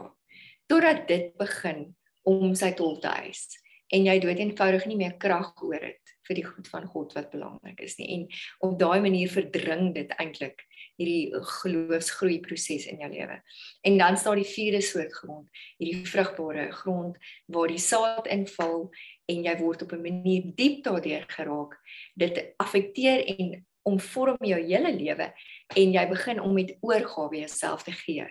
Totdat 0.69 1.07
dit 1.07 1.31
begin 1.39 1.87
om 2.27 2.53
sy 2.57 2.73
tol 2.77 2.99
te 3.01 3.11
eis 3.23 3.47
en 3.95 4.05
jy 4.05 4.19
dood 4.21 4.37
eenvoudig 4.37 4.85
nie 4.85 4.99
meer 4.99 5.15
krag 5.21 5.55
oor 5.65 5.81
het 5.81 6.13
vir 6.27 6.37
die 6.37 6.45
goed 6.45 6.67
van 6.69 6.85
God 6.91 7.15
wat 7.17 7.31
belangrik 7.33 7.79
is 7.81 7.97
nie. 7.97 8.09
En 8.13 8.27
op 8.67 8.77
daai 8.81 8.99
manier 9.01 9.31
verdring 9.33 9.93
dit 9.95 10.11
eintlik 10.21 10.61
hierdie 10.99 11.31
geloofsgroei 11.61 12.39
proses 12.43 12.85
in 12.91 12.99
jou 13.03 13.09
lewe. 13.11 13.39
En 13.87 13.97
dan 13.97 14.17
staan 14.19 14.39
die 14.41 14.47
vierde 14.47 14.81
soort 14.83 15.13
grond, 15.15 15.47
hierdie 15.79 16.05
vrugbare 16.07 16.69
grond 16.81 17.17
waar 17.47 17.71
die 17.71 17.81
saad 17.81 18.27
inval 18.27 18.89
en 19.29 19.45
jy 19.45 19.55
word 19.61 19.85
op 19.85 19.93
'n 19.93 20.01
manier 20.01 20.51
diep 20.55 20.83
daardeur 20.83 21.25
geraak. 21.27 21.79
Dit 22.15 22.53
affekteer 22.57 23.25
en 23.37 23.65
omvorm 23.83 24.37
jou 24.45 24.59
hele 24.59 24.91
lewe 24.93 25.33
en 25.75 25.93
jy 25.93 26.07
begin 26.09 26.41
om 26.41 26.53
met 26.53 26.77
oorgawe 26.81 27.37
jouself 27.37 27.83
te 27.83 27.91
gee 27.91 28.27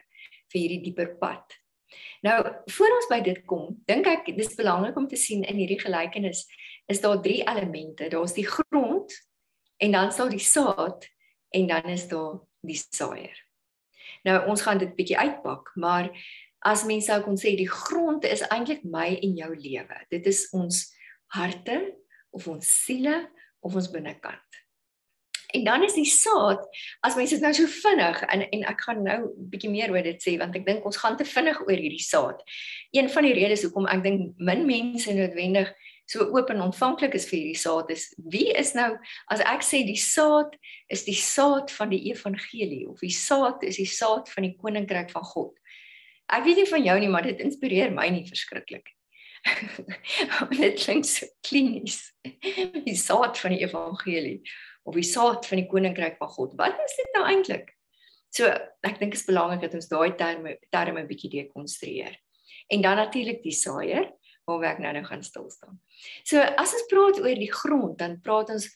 vir 0.52 0.60
hierdie 0.60 0.82
dieper 0.82 1.16
pad. 1.18 1.44
Nou, 2.22 2.38
voor 2.66 2.94
ons 2.96 3.08
by 3.08 3.20
dit 3.24 3.44
kom, 3.46 3.78
dink 3.88 4.06
ek 4.06 4.36
dis 4.36 4.56
belangrik 4.58 4.96
om 4.96 5.08
te 5.08 5.16
sien 5.16 5.44
in 5.44 5.56
hierdie 5.56 5.80
gelykenis 5.80 6.46
is 6.88 7.00
daar 7.00 7.20
drie 7.22 7.42
elemente. 7.44 8.08
Daar's 8.08 8.34
die 8.36 8.46
grond 8.46 9.12
en 9.78 9.92
dan 9.92 10.12
sal 10.12 10.28
die 10.32 10.42
saad 10.42 11.06
en 11.54 11.66
dan 11.66 11.88
is 11.92 12.08
daar 12.08 12.40
die 12.66 12.78
saaier. 12.78 13.36
Nou 14.26 14.40
ons 14.50 14.62
gaan 14.64 14.80
dit 14.80 14.94
bietjie 14.96 15.18
uitpak, 15.18 15.72
maar 15.76 16.10
as 16.66 16.84
mense 16.88 17.10
sou 17.10 17.20
kon 17.22 17.38
sê 17.38 17.54
die 17.58 17.70
grond 17.70 18.26
is 18.26 18.42
eintlik 18.50 18.82
my 18.84 19.12
en 19.14 19.36
jou 19.38 19.50
lewe. 19.54 20.00
Dit 20.10 20.26
is 20.26 20.46
ons 20.56 20.86
harte 21.34 21.78
of 22.34 22.48
ons 22.50 22.72
siele 22.84 23.20
of 23.64 23.76
ons 23.78 23.90
binnekant. 23.92 24.42
En 25.56 25.64
dan 25.64 25.84
is 25.84 25.94
die 25.96 26.08
saad, 26.08 26.60
as 27.00 27.14
mense 27.16 27.32
dit 27.32 27.44
nou 27.44 27.54
so 27.56 27.70
vinnig 27.72 28.18
en 28.28 28.42
en 28.44 28.64
ek 28.68 28.82
gaan 28.84 28.98
nou 29.04 29.18
bietjie 29.48 29.70
meer 29.72 29.92
oor 29.94 30.04
dit 30.04 30.20
sê 30.20 30.34
want 30.40 30.56
ek 30.58 30.66
dink 30.66 30.84
ons 30.84 31.00
gaan 31.00 31.16
te 31.16 31.24
vinnig 31.24 31.62
oor 31.64 31.78
hierdie 31.78 32.04
saad. 32.04 32.42
Een 32.92 33.08
van 33.12 33.24
die 33.24 33.36
redes 33.38 33.64
hoekom 33.64 33.88
ek 33.88 34.02
dink 34.04 34.34
min 34.36 34.66
mense 34.68 35.14
noodwendig 35.16 35.72
so 36.08 36.24
oop 36.32 36.50
en 36.50 36.62
ontvanklik 36.64 37.14
is 37.18 37.26
vir 37.28 37.38
hierdie 37.38 37.60
saad 37.60 37.90
is 37.92 38.08
wie 38.32 38.48
is 38.56 38.72
nou 38.76 38.88
as 39.34 39.42
ek 39.44 39.64
sê 39.66 39.82
die 39.84 39.98
saad 40.00 40.54
is 40.88 41.04
die 41.04 41.16
saad 41.16 41.72
van 41.74 41.92
die 41.92 42.00
evangelie 42.08 42.86
of 42.88 43.02
die 43.04 43.12
saad 43.12 43.64
is 43.68 43.76
die 43.80 43.88
saad 43.88 44.30
van 44.32 44.48
die 44.48 44.54
koninkryk 44.56 45.12
van 45.12 45.26
God. 45.34 45.52
Ek 46.32 46.44
weet 46.44 46.62
nie 46.62 46.68
van 46.68 46.84
jou 46.84 46.96
nie, 47.00 47.10
maar 47.12 47.28
dit 47.28 47.40
inspireer 47.44 47.92
my 47.92 48.08
nie 48.12 48.24
verskriklik. 48.28 48.88
dit 50.58 50.80
klink 50.80 51.06
so 51.08 51.28
klinies. 51.44 52.00
Die 52.24 52.96
saad 52.98 53.38
van 53.40 53.54
die 53.54 53.62
evangelie 53.64 54.40
of 54.88 54.96
die 54.96 55.06
saad 55.06 55.44
van 55.48 55.60
die 55.60 55.68
koninkryk 55.68 56.16
van 56.20 56.32
God. 56.32 56.56
Wat 56.60 56.80
is 56.84 56.96
dit 57.00 57.12
nou 57.16 57.26
eintlik? 57.28 57.74
So 58.32 58.48
ek 58.48 58.96
dink 59.00 59.12
dit 59.12 59.20
is 59.20 59.28
belangrik 59.28 59.64
dat 59.64 59.76
ons 59.76 59.92
daai 59.92 60.16
terme 60.16 60.56
terme 60.72 61.04
'n 61.04 61.08
bietjie 61.08 61.32
dekonstrueer. 61.36 62.16
En 62.72 62.80
dan 62.80 62.96
natuurlik 62.96 63.42
die 63.42 63.56
saaier 63.56 64.12
waar 64.48 64.72
ek 64.72 64.80
nou 64.82 64.92
nou 64.96 65.04
gaan 65.04 65.22
stil 65.22 65.50
staan. 65.52 65.80
So 66.24 66.40
as 66.40 66.72
ons 66.72 66.86
praat 66.88 67.20
oor 67.20 67.42
die 67.42 67.52
grond, 67.52 67.98
dan 68.00 68.20
praat 68.24 68.50
ons 68.54 68.68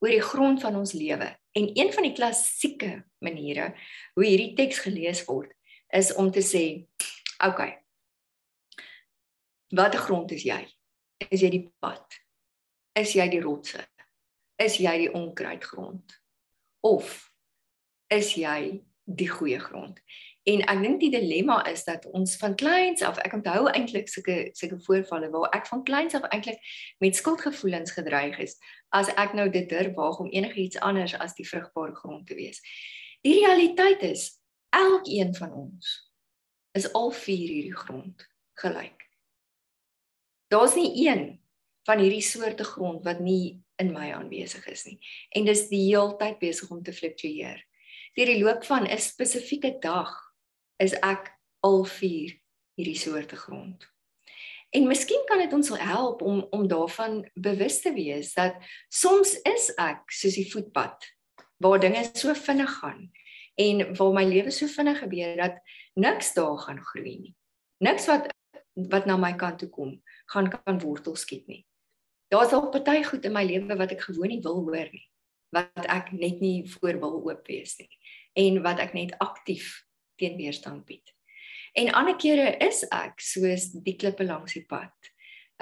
oor 0.00 0.14
die 0.14 0.24
grond 0.24 0.62
van 0.64 0.78
ons 0.80 0.94
lewe. 0.96 1.28
En 1.52 1.68
een 1.74 1.92
van 1.92 2.06
die 2.06 2.14
klassieke 2.16 3.04
maniere 3.20 3.74
hoe 4.14 4.24
hierdie 4.24 4.54
teks 4.56 4.80
gelees 4.86 5.24
word 5.28 5.52
is 5.92 6.14
om 6.14 6.30
te 6.30 6.40
sê, 6.40 6.86
"Oké. 7.38 7.48
Okay, 7.48 7.78
Watter 9.70 10.00
grond 10.00 10.32
is 10.32 10.42
jy? 10.42 10.66
Is 11.30 11.40
jy 11.40 11.50
die 11.50 11.72
pad? 11.80 12.04
Is 12.94 13.12
jy 13.12 13.28
die 13.28 13.40
rotse? 13.40 13.84
is 14.58 14.78
jy 14.82 14.94
die 15.04 15.10
onkruidgrond 15.14 16.18
of 16.86 17.30
is 18.12 18.34
jy 18.38 18.82
die 19.08 19.28
goeie 19.30 19.60
grond 19.62 20.00
en 20.48 20.62
ek 20.72 20.82
dink 20.82 21.00
die 21.02 21.10
dilemma 21.12 21.58
is 21.70 21.84
dat 21.84 22.06
ons 22.16 22.36
van 22.40 22.54
kleins 22.58 23.02
af 23.06 23.20
ek 23.24 23.36
onthou 23.38 23.66
eintlik 23.70 24.08
sulke 24.12 24.36
sulke 24.58 24.78
voorvalle 24.86 25.30
waar 25.34 25.52
ek 25.56 25.68
van 25.70 25.84
kleins 25.88 26.16
af 26.18 26.26
eintlik 26.32 26.60
met 27.04 27.16
skuldgevoelens 27.18 27.94
gedreig 27.96 28.38
is 28.44 28.56
as 28.96 29.10
ek 29.16 29.34
nou 29.38 29.48
dit 29.52 29.68
durf 29.68 29.94
waag 29.98 30.20
om 30.24 30.30
enigiets 30.32 30.80
anders 30.84 31.16
as 31.18 31.36
die 31.38 31.48
vrugbare 31.48 31.96
grond 31.96 32.26
te 32.28 32.38
wees 32.38 32.62
die 33.26 33.38
realiteit 33.40 34.04
is 34.08 34.30
elkeen 34.74 35.34
van 35.36 35.52
ons 35.66 35.92
is 36.78 36.88
al 36.96 37.12
vier 37.24 37.48
hierdie 37.48 37.76
grond 37.76 38.24
gelyk 38.62 39.08
daar's 40.52 40.78
nie 40.78 40.92
een 41.06 41.38
van 41.88 42.04
hierdie 42.04 42.24
soorte 42.24 42.64
grond 42.64 43.04
wat 43.04 43.20
nie 43.24 43.58
in 43.80 43.92
my 43.94 44.10
aanwesig 44.12 44.66
is 44.68 44.84
nie. 44.84 44.98
En 45.32 45.46
dis 45.48 45.68
die 45.70 45.84
heeltyd 45.86 46.40
besig 46.42 46.70
om 46.74 46.82
te 46.84 46.92
fluktueer. 46.92 47.60
Deur 48.18 48.32
die 48.32 48.42
loop 48.42 48.64
van 48.66 48.84
'n 48.86 48.98
spesifieke 48.98 49.78
dag 49.80 50.27
is 50.82 50.94
ek 51.04 51.30
al 51.66 51.84
vier 51.84 52.36
hierdie 52.78 52.98
soorte 52.98 53.36
grond. 53.36 53.86
En 54.70 54.86
miskien 54.86 55.22
kan 55.28 55.40
dit 55.40 55.52
ons 55.52 55.70
help 55.80 56.22
om 56.22 56.42
om 56.54 56.66
daarvan 56.68 57.22
bewus 57.34 57.80
te 57.80 57.92
wees 57.92 58.34
dat 58.36 58.58
soms 58.88 59.34
is 59.48 59.70
ek 59.80 60.10
soos 60.12 60.36
die 60.36 60.48
voetpad 60.52 61.08
waar 61.58 61.80
dinge 61.80 62.04
so 62.12 62.34
vinnig 62.34 62.74
gaan 62.80 63.08
en 63.58 63.94
waar 63.96 64.12
my 64.14 64.24
lewe 64.28 64.52
so 64.54 64.68
vinnig 64.70 65.00
gebeur 65.02 65.36
dat 65.36 65.56
niks 65.98 66.34
daar 66.36 66.58
gaan 66.66 66.82
groei 66.92 67.16
nie. 67.18 67.34
Niks 67.82 68.06
wat 68.06 68.28
wat 68.86 69.06
na 69.06 69.16
my 69.16 69.32
kant 69.34 69.58
toe 69.58 69.68
kom 69.68 69.96
gaan 70.30 70.50
kan 70.52 70.78
wortel 70.78 71.16
skiet 71.18 71.46
nie 71.50 71.64
daar's 72.32 72.52
al 72.52 72.68
party 72.70 73.02
goed 73.02 73.24
in 73.24 73.34
my 73.34 73.44
lewe 73.44 73.76
wat 73.80 73.92
ek 73.94 74.06
gewoon 74.06 74.30
nie 74.32 74.42
wil 74.44 74.62
hoor 74.68 74.90
nie 74.92 75.04
wat 75.56 75.88
ek 75.88 76.12
net 76.12 76.42
nie 76.44 76.62
voor 76.76 77.00
wil 77.02 77.18
oop 77.24 77.46
wees 77.50 77.74
nie 77.80 77.90
en 78.38 78.62
wat 78.62 78.82
ek 78.84 78.94
net 78.94 79.16
aktief 79.24 79.72
teen 80.18 80.36
weerstand 80.36 80.84
bied. 80.88 81.14
En 81.78 81.92
ander 81.94 82.16
kere 82.18 82.56
is 82.64 82.82
ek 82.94 83.22
soos 83.22 83.70
die 83.84 83.96
klippe 83.96 84.26
langs 84.26 84.56
die 84.58 84.66
pad. 84.66 84.94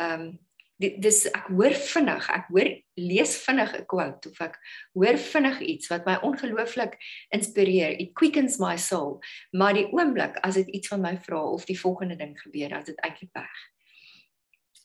Ehm 0.01 0.21
um, 0.21 0.35
dis 0.77 1.23
ek 1.31 1.47
hoor 1.57 1.73
vinnig, 1.73 2.27
ek 2.29 2.51
hoor 2.53 2.69
lees 3.01 3.31
vinnig 3.47 3.71
'n 3.79 3.87
quote 3.89 4.29
of 4.29 4.41
ek 4.45 4.59
hoor 4.93 5.17
vinnig 5.17 5.61
iets 5.61 5.89
wat 5.89 6.05
my 6.05 6.19
ongelooflik 6.21 6.99
inspireer. 7.33 7.97
It 7.97 8.13
quickens 8.13 8.59
my 8.61 8.77
soul. 8.77 9.17
Maar 9.53 9.73
die 9.73 9.87
oomblik 9.89 10.37
as 10.45 10.55
dit 10.61 10.69
iets 10.69 10.89
van 10.93 11.01
my 11.01 11.17
vra 11.17 11.41
of 11.41 11.65
die 11.65 11.81
volgende 11.81 12.17
ding 12.17 12.37
gebeur, 12.41 12.69
dan 12.69 12.85
is 12.85 12.93
dit 12.93 13.01
eintlik 13.01 13.33
weg. 13.33 13.57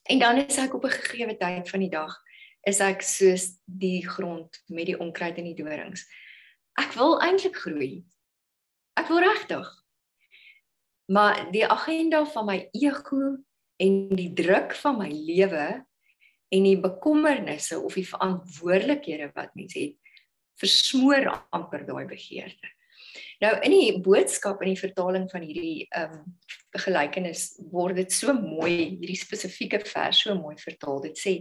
En 0.08 0.20
dan 0.20 0.38
is 0.38 0.58
ek 0.58 0.74
op 0.74 0.86
'n 0.86 0.96
gegeewe 0.96 1.38
tyd 1.38 1.70
van 1.70 1.80
die 1.80 1.92
dag 1.92 2.22
is 2.63 2.80
ek 2.80 3.01
soos 3.01 3.58
die 3.66 4.08
grond 4.08 4.63
met 4.68 4.86
die 4.86 5.00
onkruid 5.00 5.38
en 5.38 5.50
die 5.50 5.58
dorings. 5.58 6.06
Ek 6.80 6.94
wil 6.94 7.20
eintlik 7.22 7.56
groei. 7.56 8.04
Ek 9.01 9.08
wil 9.10 9.24
regtig. 9.24 9.70
Maar 11.10 11.48
die 11.51 11.63
agenda 11.65 12.22
van 12.29 12.46
my 12.46 12.58
ego 12.77 13.31
en 13.81 13.96
die 14.13 14.29
druk 14.38 14.75
van 14.77 15.00
my 15.00 15.08
lewe 15.10 15.63
en 16.51 16.67
die 16.67 16.77
bekommernisse 16.84 17.79
of 17.79 17.96
die 17.98 18.05
verantwoordelikhede 18.05 19.31
wat 19.34 19.55
mens 19.58 19.74
het, 19.79 19.96
versmoor 20.62 21.31
amper 21.50 21.88
daai 21.88 22.05
begeerte. 22.12 22.70
Nou 23.41 23.55
in 23.65 23.74
die 23.74 23.98
boodskap 24.05 24.62
in 24.62 24.75
die 24.75 24.84
vertaling 24.84 25.25
van 25.31 25.48
hierdie 25.48 25.88
ehm 25.89 26.20
um, 26.20 26.38
gelykenis 26.86 27.48
word 27.74 27.98
dit 27.98 28.13
so 28.13 28.31
mooi, 28.38 28.93
hierdie 29.01 29.17
spesifieke 29.20 29.81
vers 29.89 30.22
so 30.27 30.38
mooi 30.38 30.53
vertaal. 30.62 31.01
Dit 31.10 31.17
sê 31.20 31.34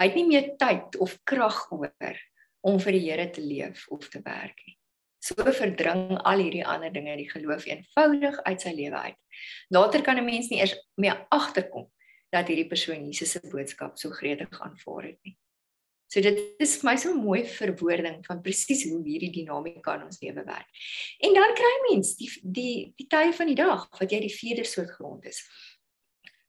hy 0.00 0.10
het 0.10 0.18
nie 0.18 0.26
meer 0.26 0.50
tyd 0.60 0.98
of 1.00 1.14
krag 1.28 1.62
oor 1.70 2.20
om 2.66 2.82
vir 2.82 2.98
die 2.98 3.06
Here 3.06 3.30
te 3.30 3.46
leef 3.46 3.86
of 3.94 4.10
te 4.10 4.20
werk 4.26 4.58
nie. 4.66 4.79
So 5.20 5.52
verdring 5.52 6.16
al 6.24 6.40
hierdie 6.40 6.64
ander 6.64 6.92
dinge 6.92 7.16
die 7.20 7.28
geloof 7.28 7.66
eenvoudig 7.68 8.38
uit 8.46 8.62
sy 8.64 8.72
lewe 8.72 8.96
uit. 8.96 9.18
Later 9.68 10.02
kan 10.02 10.16
'n 10.18 10.24
mens 10.24 10.48
nie 10.48 10.60
eers 10.60 10.74
meer 10.96 11.26
agterkom 11.28 11.90
dat 12.32 12.48
hierdie 12.48 12.68
persoon 12.68 13.04
Jesus 13.04 13.30
se 13.30 13.40
boodskap 13.52 13.98
so 13.98 14.10
gretig 14.10 14.60
aanvaar 14.60 15.04
het 15.10 15.18
nie. 15.24 15.36
So 16.10 16.20
dit 16.20 16.38
is 16.58 16.72
vir 16.80 16.88
my 16.88 16.96
so 16.96 17.12
'n 17.12 17.22
mooi 17.22 17.44
verwoording 17.46 18.24
van 18.26 18.42
presies 18.42 18.82
hoe 18.88 19.02
hierdie 19.04 19.30
dinamika 19.30 19.94
in 19.94 20.06
ons 20.08 20.20
lewe 20.20 20.42
werk. 20.44 20.66
En 21.20 21.34
dan 21.34 21.54
kry 21.54 21.74
mens 21.90 22.16
die 22.16 22.30
die 22.42 22.92
die 22.96 23.06
tye 23.06 23.32
van 23.32 23.46
die 23.46 23.54
dag 23.54 23.88
wat 24.00 24.10
jy 24.10 24.20
die 24.20 24.34
vierde 24.34 24.64
soort 24.64 24.90
grond 24.90 25.24
is. 25.24 25.44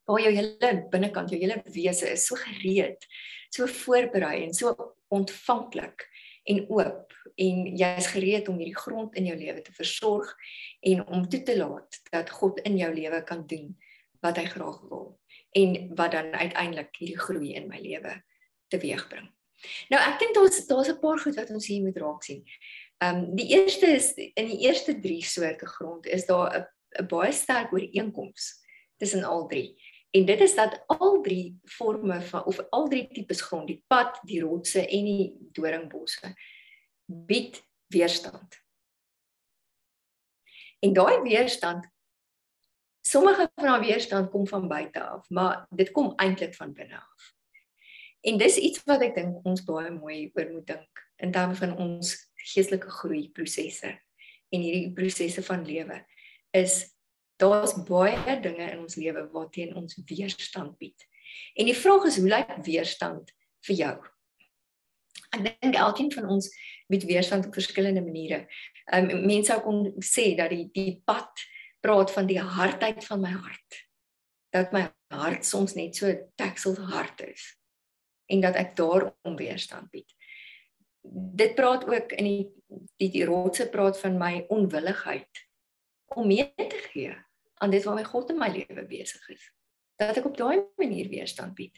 Waar 0.05 0.21
jou 0.21 0.33
hele 0.33 0.87
binnekant, 0.89 1.29
jou 1.29 1.39
hele 1.39 1.61
wese 1.65 2.09
is 2.09 2.25
so 2.25 2.35
gereed, 2.35 3.05
so 3.49 3.67
voorberei 3.67 4.43
en 4.45 4.53
so 4.53 4.95
ontvanklik 5.09 6.07
en 6.43 6.65
oop 6.69 7.13
en 7.35 7.65
jy 7.77 7.89
is 7.97 8.09
gereed 8.11 8.49
om 8.49 8.57
hierdie 8.57 8.77
grond 8.77 9.15
in 9.15 9.25
jou 9.29 9.37
lewe 9.37 9.61
te 9.61 9.73
versorg 9.77 10.31
en 10.81 11.05
om 11.07 11.27
toe 11.29 11.41
te 11.43 11.57
laat 11.57 11.99
dat 12.11 12.29
God 12.29 12.59
in 12.67 12.77
jou 12.77 12.93
lewe 12.93 13.23
kan 13.23 13.45
doen 13.47 13.71
wat 14.21 14.37
hy 14.37 14.45
graag 14.45 14.81
wil 14.89 15.19
en 15.57 15.95
wat 15.95 16.11
dan 16.11 16.33
uiteindelik 16.33 16.95
hierdie 16.97 17.19
groei 17.19 17.53
in 17.57 17.67
my 17.69 17.79
lewe 17.81 18.17
teweegbring. 18.71 19.29
Nou 19.93 19.99
ek 20.01 20.19
dink 20.21 20.35
daar's 20.35 20.65
daar's 20.67 20.89
'n 20.89 20.99
paar 20.99 21.19
goed 21.19 21.35
wat 21.35 21.49
ons 21.49 21.67
hier 21.67 21.83
moet 21.83 21.97
raak 21.97 22.23
sien. 22.23 22.43
Ehm 23.01 23.15
um, 23.15 23.35
die 23.35 23.49
eerste 23.57 23.87
is 23.87 24.13
in 24.13 24.47
die 24.47 24.61
eerste 24.67 24.99
3 24.99 25.21
soorte 25.21 25.65
grond 25.65 26.05
is 26.05 26.25
daar 26.25 26.49
'n 26.57 26.65
'n 26.99 27.07
baie 27.07 27.31
sterk 27.31 27.73
ooreenkoms 27.73 28.61
tussen 28.97 29.23
al 29.23 29.47
drie. 29.47 29.75
En 30.11 30.25
dit 30.25 30.41
is 30.43 30.55
dat 30.55 30.83
al 30.87 31.21
drie 31.21 31.59
forme 31.63 32.21
van 32.21 32.43
of 32.45 32.59
al 32.69 32.87
drie 32.87 33.07
tipes 33.07 33.41
grond, 33.41 33.67
die 33.67 33.83
pad, 33.87 34.19
die 34.27 34.41
rotse 34.43 34.83
en 34.83 35.07
die 35.07 35.31
doringbosse 35.55 36.33
bied 37.05 37.61
weerstand. 37.87 38.59
En 40.79 40.93
daai 40.93 41.21
weerstand 41.21 41.87
sommige 43.01 43.49
van 43.55 43.65
daai 43.65 43.85
weerstand 43.87 44.29
kom 44.29 44.47
van 44.47 44.67
buite 44.67 45.03
af, 45.03 45.29
maar 45.29 45.65
dit 45.69 45.91
kom 45.91 46.13
eintlik 46.15 46.55
van 46.55 46.73
binne 46.73 46.99
af. 46.99 47.33
En 48.21 48.37
dis 48.37 48.57
iets 48.57 48.83
wat 48.85 49.01
ek 49.01 49.15
dink 49.17 49.45
ons 49.47 49.63
baie 49.65 49.89
mooi 49.95 50.29
oor 50.35 50.51
moet 50.51 50.67
dink 50.67 51.05
in 51.23 51.31
terme 51.33 51.55
van 51.57 51.73
ons 51.77 52.13
geestelike 52.51 52.89
groei 52.99 53.29
prosesse 53.33 53.89
en 54.51 54.61
hierdie 54.61 54.93
prosesse 54.93 55.43
van 55.45 55.65
lewe 55.65 55.97
is 56.57 56.83
daar's 57.41 57.73
baie 57.87 58.37
dinge 58.41 58.67
in 58.69 58.83
ons 58.83 58.97
lewe 58.99 59.25
waarteen 59.33 59.75
ons 59.75 59.97
weerstand 60.05 60.77
bied. 60.81 61.07
En 61.55 61.67
die 61.67 61.77
vraag 61.77 62.07
is 62.09 62.19
hoe 62.21 62.29
lyk 62.29 62.57
weerstand 62.65 63.31
vir 63.67 63.77
jou? 63.79 63.95
Ek 65.31 65.45
dink 65.47 65.77
elkeen 65.79 66.11
van 66.13 66.27
ons 66.35 66.49
bied 66.91 67.05
weerstand 67.07 67.47
op 67.47 67.55
verskillende 67.55 68.03
maniere. 68.03 68.45
Ehm 68.91 69.09
um, 69.09 69.25
mense 69.29 69.51
sou 69.51 69.61
kon 69.63 69.85
sê 70.03 70.31
dat 70.37 70.51
die 70.53 70.67
die 70.75 70.99
pad 71.05 71.45
praat 71.81 72.11
van 72.13 72.27
die 72.29 72.39
hardheid 72.39 73.05
van 73.07 73.23
my 73.23 73.31
hart. 73.31 73.79
Dat 74.51 74.73
my 74.75 74.85
hart 75.13 75.47
soms 75.47 75.75
net 75.75 75.95
so 75.95 76.11
teksel 76.39 76.75
hard 76.91 77.23
is 77.27 77.55
en 78.31 78.43
dat 78.43 78.55
ek 78.55 78.75
daarom 78.75 79.35
weerstand 79.39 79.89
bied. 79.91 80.07
Dit 81.41 81.55
praat 81.55 81.87
ook 81.87 82.13
in 82.15 82.27
die 82.27 82.43
die, 82.95 83.09
die 83.11 83.25
rotse 83.27 83.67
praat 83.69 83.97
van 83.99 84.15
my 84.19 84.45
onwilligheid 84.47 85.47
om 86.15 86.27
mee 86.27 86.47
te 86.55 86.79
gee 86.91 87.15
aan 87.61 87.73
dit 87.73 87.83
waarmee 87.85 88.09
God 88.09 88.29
in 88.33 88.39
my 88.41 88.49
lewe 88.49 88.85
besig 88.89 89.29
is. 89.29 89.47
Dat 90.01 90.17
ek 90.17 90.25
op 90.25 90.37
daai 90.37 90.63
manier 90.81 91.09
weerstand 91.09 91.53
bied. 91.57 91.77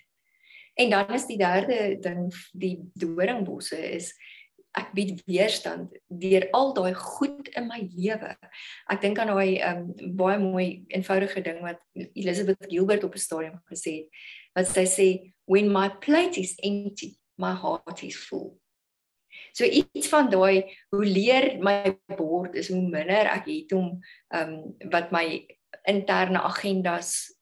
En 0.80 0.90
dan 0.90 1.12
is 1.14 1.28
die 1.30 1.38
derde 1.38 1.98
ding 2.02 2.32
die 2.52 2.78
doringbosse 2.98 3.78
is 3.78 4.14
ek 4.74 4.90
bied 4.98 5.20
weerstand 5.30 5.92
deur 6.08 6.48
al 6.58 6.72
daai 6.74 6.94
goed 6.98 7.52
in 7.54 7.68
my 7.70 7.84
lewe. 7.94 8.32
Ek 8.90 9.04
dink 9.04 9.20
aan 9.22 9.30
daai 9.34 9.62
um, 9.68 9.84
baie 10.18 10.40
mooi 10.42 10.68
eenvoudige 10.90 11.44
ding 11.46 11.62
wat 11.66 11.82
Elizabeth 12.14 12.66
Gilbert 12.72 13.06
op 13.06 13.14
'n 13.14 13.26
stadium 13.28 13.60
gesê 13.70 13.94
het. 14.02 14.10
Wat 14.56 14.68
sy 14.68 14.86
sê, 14.86 15.08
"When 15.46 15.72
my 15.72 15.90
plate 15.90 16.40
is 16.40 16.58
empty, 16.64 17.14
my 17.38 17.54
heart 17.54 18.04
is 18.04 18.18
full." 18.18 18.58
So 19.54 19.66
iets 19.66 20.10
van 20.10 20.30
daai 20.30 20.66
hoe 20.90 21.06
leer 21.06 21.58
my 21.62 22.00
bord 22.18 22.56
is 22.56 22.70
hoe 22.70 22.82
minder 22.82 23.30
ek 23.30 23.46
het 23.46 23.72
om 23.74 24.00
um, 24.34 24.76
wat 24.90 25.12
my 25.12 25.46
interne 25.90 26.42
agendas 26.42 27.34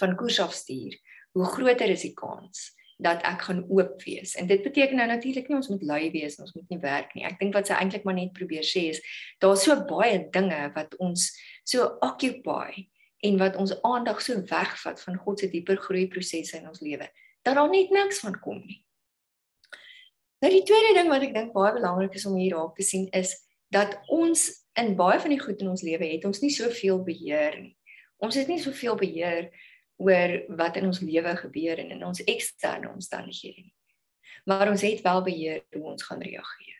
van 0.00 0.16
koers 0.16 0.40
afstuur, 0.40 0.96
hoe 1.36 1.44
groter 1.44 1.90
is 1.92 2.06
die 2.06 2.14
kans 2.16 2.70
dat 3.00 3.22
ek 3.24 3.46
gaan 3.48 3.62
oop 3.72 4.02
wees. 4.04 4.34
En 4.36 4.46
dit 4.46 4.62
beteken 4.62 4.98
nou 5.00 5.06
natuurlik 5.08 5.48
nie 5.48 5.56
ons 5.56 5.70
moet 5.72 5.82
lui 5.88 6.10
wees, 6.12 6.36
ons 6.40 6.52
moet 6.52 6.68
nie 6.68 6.80
werk 6.82 7.14
nie. 7.16 7.24
Ek 7.24 7.38
dink 7.40 7.56
wat 7.56 7.70
sy 7.70 7.78
eintlik 7.78 8.04
maar 8.04 8.16
net 8.18 8.34
probeer 8.36 8.66
sê 8.66 8.90
is 8.92 9.00
daar's 9.40 9.64
so 9.64 9.76
baie 9.88 10.18
dinge 10.34 10.60
wat 10.76 10.96
ons 11.00 11.30
so 11.64 11.86
occupy 12.04 12.84
en 13.24 13.40
wat 13.40 13.56
ons 13.60 13.72
aandag 13.86 14.20
so 14.24 14.40
wegvat 14.50 15.00
van 15.00 15.18
God 15.24 15.40
se 15.40 15.48
dieper 15.52 15.80
groeiprosesse 15.80 16.60
in 16.60 16.68
ons 16.68 16.84
lewe 16.84 17.08
dat 17.44 17.56
daar 17.56 17.70
net 17.72 17.92
niks 17.92 18.20
van 18.20 18.36
kom 18.40 18.60
nie. 18.66 18.82
Nou 20.40 20.52
die 20.52 20.64
tweede 20.68 20.94
ding 20.96 21.08
wat 21.12 21.24
ek 21.24 21.34
dink 21.36 21.54
baie 21.56 21.72
belangrik 21.76 22.16
is 22.16 22.26
om 22.28 22.36
hier 22.36 22.56
raak 22.56 22.76
te 22.76 22.84
sien 22.84 23.08
is 23.16 23.32
dat 23.72 23.96
ons 24.12 24.48
in 24.78 24.94
baie 24.96 25.20
van 25.20 25.32
die 25.34 25.40
goed 25.40 25.60
in 25.60 25.72
ons 25.72 25.82
lewe 25.82 26.06
het 26.12 26.24
ons 26.24 26.40
nie 26.42 26.52
soveel 26.54 27.02
beheer 27.04 27.58
nie. 27.60 27.76
Ons 28.20 28.36
het 28.36 28.48
nie 28.48 28.60
soveel 28.60 28.96
beheer 29.00 29.50
oor 30.00 30.36
wat 30.56 30.76
in 30.80 30.88
ons 30.88 31.02
lewe 31.04 31.34
gebeur 31.36 31.80
en 31.80 31.90
in 31.96 32.04
ons 32.06 32.22
eksterne 32.24 32.90
omstandighede 32.92 33.66
nie. 33.66 33.74
Maar 34.48 34.70
ons 34.70 34.84
het 34.84 35.02
wel 35.04 35.22
beheer 35.22 35.64
hoe 35.74 35.84
ons 35.92 36.04
gaan 36.06 36.22
reageer. 36.22 36.78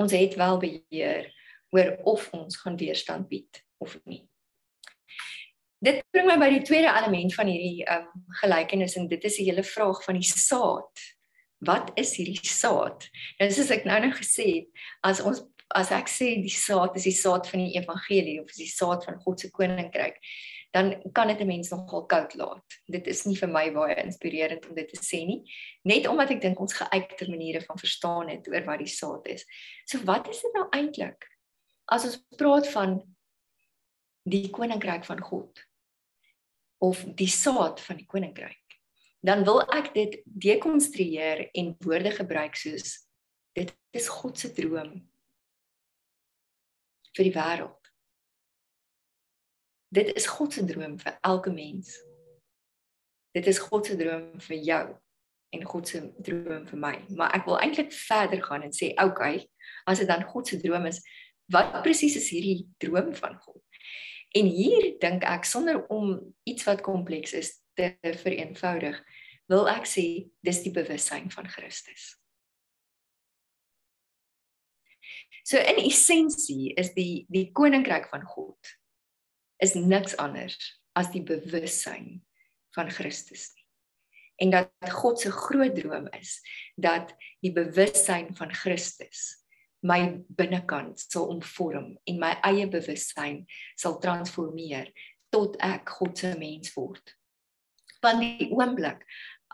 Ons 0.00 0.14
het 0.16 0.34
wel 0.38 0.58
beheer 0.62 1.28
oor 1.74 1.94
of 2.14 2.28
ons 2.32 2.56
gaan 2.62 2.78
weerstand 2.80 3.28
bied 3.28 3.62
of 3.82 3.98
nie. 4.04 4.22
Dit 5.84 6.00
bring 6.10 6.26
my 6.26 6.38
by 6.40 6.48
die 6.50 6.64
tweede 6.66 6.90
element 6.90 7.34
van 7.36 7.50
hierdie 7.50 7.84
um 7.92 8.08
gelykenis 8.40 8.96
en 8.98 9.06
dit 9.10 9.24
is 9.24 9.36
die 9.38 9.46
hele 9.50 9.62
vraag 9.62 10.00
van 10.06 10.18
die 10.18 10.26
saad. 10.26 11.04
Wat 11.62 11.92
is 11.98 12.16
hierdie 12.18 12.40
saad? 12.42 13.06
Nou 13.38 13.50
soos 13.54 13.70
ek 13.74 13.86
nou 13.86 13.98
nog 14.02 14.16
gesê 14.18 14.48
het, 14.48 14.82
as 15.06 15.22
ons 15.22 15.44
as 15.76 15.90
ek 15.92 16.08
sê 16.08 16.30
die 16.40 16.52
saad 16.52 16.96
is 16.96 17.04
die 17.04 17.16
saad 17.16 17.48
van 17.48 17.60
die 17.60 17.76
evangelie 17.76 18.38
of 18.40 18.52
is 18.52 18.62
die 18.62 18.70
saad 18.70 19.04
van 19.04 19.18
God 19.20 19.40
se 19.40 19.50
koninkryk, 19.52 20.16
dan 20.72 20.94
kan 21.12 21.28
dit 21.28 21.40
'n 21.40 21.46
mens 21.46 21.70
nogal 21.70 22.06
koud 22.06 22.34
laat. 22.34 22.64
Dit 22.86 23.06
is 23.06 23.24
nie 23.26 23.36
vir 23.36 23.48
my 23.48 23.70
baie 23.70 23.96
inspirerend 24.04 24.68
om 24.68 24.74
dit 24.74 24.88
te 24.88 25.00
sê 25.00 25.26
nie, 25.26 25.44
net 25.84 26.06
omdat 26.06 26.30
ek 26.30 26.40
dink 26.40 26.60
ons 26.60 26.72
geuite 26.72 27.28
maniere 27.28 27.60
van 27.60 27.78
verstaan 27.78 28.28
het 28.28 28.48
oor 28.48 28.64
wat 28.64 28.78
die 28.78 28.86
saad 28.86 29.26
is. 29.26 29.44
So 29.86 29.98
wat 30.04 30.28
is 30.28 30.40
dit 30.40 30.52
nou 30.54 30.68
eintlik? 30.70 31.24
As 31.86 32.04
ons 32.04 32.24
praat 32.36 32.68
van 32.68 33.02
die 34.24 34.50
koninkryk 34.50 35.04
van 35.04 35.20
God 35.20 35.64
of 36.78 37.04
die 37.04 37.28
saad 37.28 37.80
van 37.80 37.96
die 37.96 38.06
koninkryk, 38.06 38.64
dan 39.20 39.44
wil 39.44 39.60
ek 39.72 39.94
dit 39.94 40.22
dekonstrueer 40.24 41.50
en 41.52 41.76
woorde 41.80 42.10
gebruik 42.10 42.54
soos 42.54 43.08
dit 43.52 43.72
is 43.92 44.08
God 44.08 44.38
se 44.38 44.52
droom 44.52 45.07
vir 47.18 47.28
die 47.28 47.34
wêreld. 47.34 47.92
Dit 49.94 50.12
is 50.16 50.28
God 50.28 50.54
se 50.54 50.64
droom 50.68 50.98
vir 51.00 51.18
elke 51.26 51.50
mens. 51.52 51.96
Dit 53.34 53.48
is 53.50 53.60
God 53.62 53.88
se 53.88 53.96
droom 53.98 54.34
vir 54.44 54.58
jou 54.64 54.84
en 55.56 55.64
God 55.64 55.88
se 55.88 56.02
droom 56.24 56.66
vir 56.68 56.80
my. 56.80 56.94
Maar 57.16 57.38
ek 57.38 57.46
wil 57.48 57.56
eintlik 57.62 57.94
verder 57.96 58.42
gaan 58.44 58.66
en 58.66 58.74
sê, 58.76 58.92
okay, 59.00 59.40
as 59.88 60.02
dit 60.02 60.10
dan 60.10 60.26
God 60.28 60.50
se 60.50 60.60
droom 60.60 60.86
is, 60.90 61.00
wat 61.52 61.80
presies 61.84 62.18
is 62.20 62.28
hierdie 62.34 62.68
droom 62.82 63.14
van 63.16 63.38
God? 63.40 63.62
En 64.36 64.44
hier 64.52 64.90
dink 65.00 65.24
ek 65.24 65.48
sonder 65.48 65.80
om 65.88 66.18
iets 66.44 66.68
wat 66.68 66.84
kompleks 66.84 67.32
is 67.32 67.54
te 67.78 67.94
vereenvoudig, 68.02 68.98
wil 69.48 69.70
ek 69.72 69.88
sê 69.88 70.04
dis 70.44 70.60
die 70.66 70.74
bewussyn 70.74 71.32
van 71.32 71.48
Christus. 71.48 72.17
So 75.48 75.56
in 75.56 75.78
essensie 75.80 76.74
is 76.76 76.90
die 76.92 77.24
die 77.32 77.46
koninkryk 77.56 78.10
van 78.10 78.26
God 78.28 78.74
is 79.64 79.72
niks 79.80 80.12
anders 80.20 80.58
as 80.92 81.08
die 81.14 81.22
bewussyn 81.24 82.18
van 82.76 82.90
Christus 82.92 83.46
nie. 83.54 83.64
En 84.44 84.52
dat 84.52 84.92
God 84.92 85.20
se 85.20 85.32
groot 85.32 85.72
droom 85.78 86.10
is 86.18 86.36
dat 86.76 87.14
die 87.40 87.54
bewussyn 87.56 88.28
van 88.36 88.52
Christus 88.52 89.38
my 89.80 90.18
binnekant 90.36 91.00
sal 91.00 91.30
omvorm 91.32 91.94
en 92.04 92.20
my 92.20 92.34
eie 92.44 92.68
bewussyn 92.68 93.46
sal 93.78 93.96
transformeer 94.04 94.92
tot 95.32 95.56
ek 95.64 95.88
God 95.96 96.18
se 96.26 96.34
mens 96.36 96.76
word. 96.76 97.16
Want 98.04 98.20
die 98.20 98.52
oomblik 98.52 99.00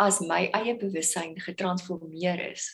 as 0.02 0.18
my 0.26 0.48
eie 0.58 0.74
bewussyn 0.74 1.38
getransformeer 1.38 2.48
is, 2.50 2.72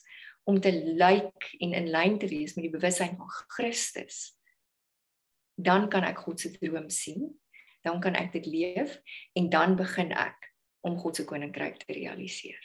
om 0.49 0.61
te 0.61 0.73
lyk 0.73 1.51
en 1.61 1.75
in 1.77 1.91
lyn 1.93 2.19
te 2.19 2.31
wees 2.31 2.57
met 2.57 2.67
die 2.67 2.75
bewussyn 2.75 3.17
van 3.19 3.33
Christus 3.57 4.31
dan 5.61 5.91
kan 5.93 6.07
ek 6.09 6.23
God 6.25 6.41
se 6.41 6.53
droom 6.57 6.89
sien 6.93 7.29
dan 7.85 8.01
kan 8.01 8.17
ek 8.17 8.33
dit 8.37 8.47
leef 8.47 8.99
en 9.37 9.51
dan 9.53 9.77
begin 9.77 10.13
ek 10.13 10.51
om 10.87 10.97
God 11.01 11.21
se 11.21 11.27
koninkryk 11.29 11.83
te 11.83 11.97
realiseer 11.97 12.61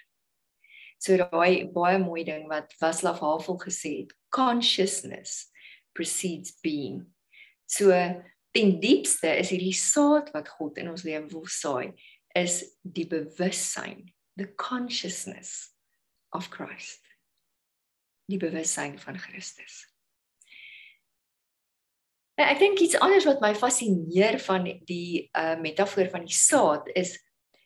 so 1.01 1.17
daai 1.19 1.67
baie 1.75 1.99
mooi 1.99 2.23
ding 2.27 2.47
wat 2.51 2.73
Vaslav 2.79 3.19
Havel 3.23 3.59
gesê 3.61 3.97
het 4.03 4.15
consciousness 4.35 5.45
precedes 5.95 6.59
being. 6.61 7.05
So 7.65 7.91
ten 8.51 8.75
diepste 8.79 9.31
is 9.39 9.51
hierdie 9.53 9.75
saad 9.75 10.29
wat 10.35 10.51
God 10.59 10.77
in 10.81 10.91
ons 10.91 11.05
lewe 11.07 11.25
wil 11.31 11.47
saai, 11.49 11.95
is 12.35 12.61
die 12.83 13.07
bewussyn, 13.09 14.11
the 14.35 14.47
consciousness 14.59 15.71
of 16.35 16.51
Christ. 16.51 17.04
Die 18.31 18.39
bewussyn 18.41 18.97
van 18.99 19.19
Christus. 19.21 19.83
Nou, 22.35 22.47
ek 22.49 22.59
dink 22.59 22.81
iets 22.83 22.97
anders 22.99 23.27
wat 23.29 23.43
my 23.43 23.53
fascineer 23.55 24.39
van 24.43 24.65
die 24.87 25.29
uh 25.37 25.55
metafoor 25.61 26.09
van 26.11 26.25
die 26.27 26.35
saad 26.35 26.89
is 26.97 27.15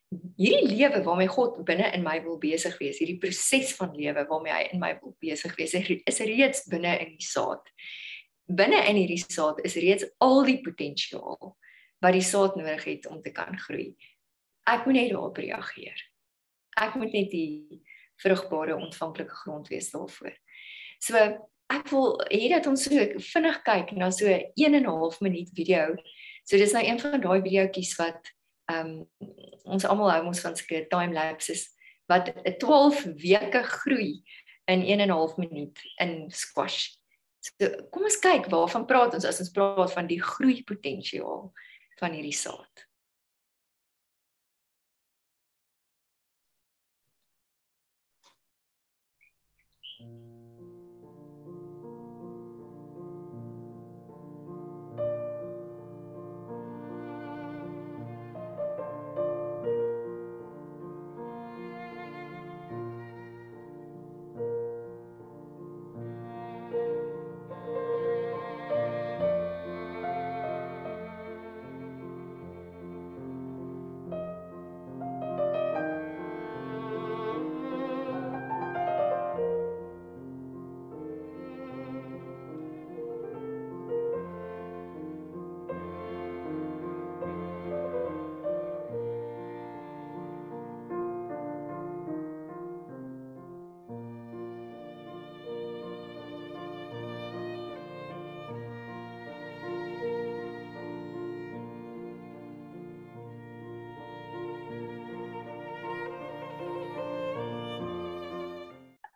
hierdie 0.10 0.70
lewe 0.70 1.02
waarmee 1.06 1.30
God 1.30 1.58
binne 1.66 1.90
in 1.94 2.04
my 2.06 2.18
wil 2.26 2.38
besig 2.42 2.78
wees, 2.82 3.00
hierdie 3.02 3.20
proses 3.22 3.74
van 3.78 3.94
lewe 3.98 4.26
waarmee 4.30 4.54
hy 4.54 4.62
in 4.74 4.82
my 4.82 4.94
wil 5.02 5.16
besig 5.22 5.56
wees, 5.58 5.74
is 5.74 6.22
reeds 6.26 6.66
binne 6.70 6.96
in 7.02 7.16
die 7.18 7.26
saad. 7.26 7.66
Binne 8.50 8.82
in 8.90 8.98
hierdie 8.98 9.22
saad 9.22 9.62
is 9.66 9.78
reeds 9.78 10.08
al 10.26 10.42
die 10.48 10.60
potensiaal 10.66 11.54
wat 12.00 12.16
die 12.16 12.26
saad 12.26 12.58
nodig 12.58 12.86
het 12.88 13.10
om 13.10 13.22
te 13.22 13.34
kan 13.36 13.58
groei. 13.60 13.92
Ek 14.70 14.86
moet 14.86 14.98
net 14.98 15.12
daarop 15.14 15.38
reageer. 15.38 16.06
Ek 16.80 16.96
moet 16.98 17.14
net 17.14 17.30
die 17.34 17.82
vrugbare 18.22 18.78
ontvanklike 18.78 19.36
grond 19.44 19.70
wees 19.72 19.90
daarvoor. 19.94 20.34
So 21.00 21.16
ek 21.70 21.92
wil 21.94 22.18
hê 22.32 22.50
dat 22.52 22.68
ons 22.68 22.84
so 22.88 23.06
vinnig 23.34 23.62
kyk 23.66 23.94
na 23.98 24.10
so 24.12 24.28
1 24.28 24.76
en 24.76 24.84
'n 24.84 24.90
half 24.90 25.22
minuut 25.22 25.50
video. 25.56 25.96
So 26.44 26.58
dis 26.58 26.74
nou 26.74 26.84
een 26.84 27.00
van 27.00 27.22
daai 27.22 27.42
videoetjies 27.42 27.96
wat 27.98 28.34
ehm 28.70 29.06
um, 29.22 29.30
ons 29.66 29.86
almal 29.86 30.12
hou 30.12 30.26
ons 30.28 30.42
van 30.42 30.56
sulke 30.56 30.88
time 30.90 31.14
lapses 31.14 31.70
wat 32.10 32.30
'n 32.34 32.58
12 32.58 33.04
weke 33.22 33.64
groei 33.64 34.24
in 34.68 34.82
1 34.82 35.00
en 35.00 35.10
'n 35.10 35.16
half 35.16 35.38
minuut 35.38 35.78
in 35.98 36.30
squash. 36.32 36.98
So 37.40 37.70
kom 37.92 38.04
ons 38.04 38.20
kyk 38.20 38.50
waarvan 38.50 38.86
praat 38.86 39.14
ons 39.14 39.26
as 39.26 39.40
ons 39.40 39.52
praat 39.52 39.94
van 39.94 40.08
die 40.08 40.22
groei 40.22 40.64
potensiaal 40.64 41.52
van 42.00 42.12
hierdie 42.12 42.36
saad. 42.36 42.89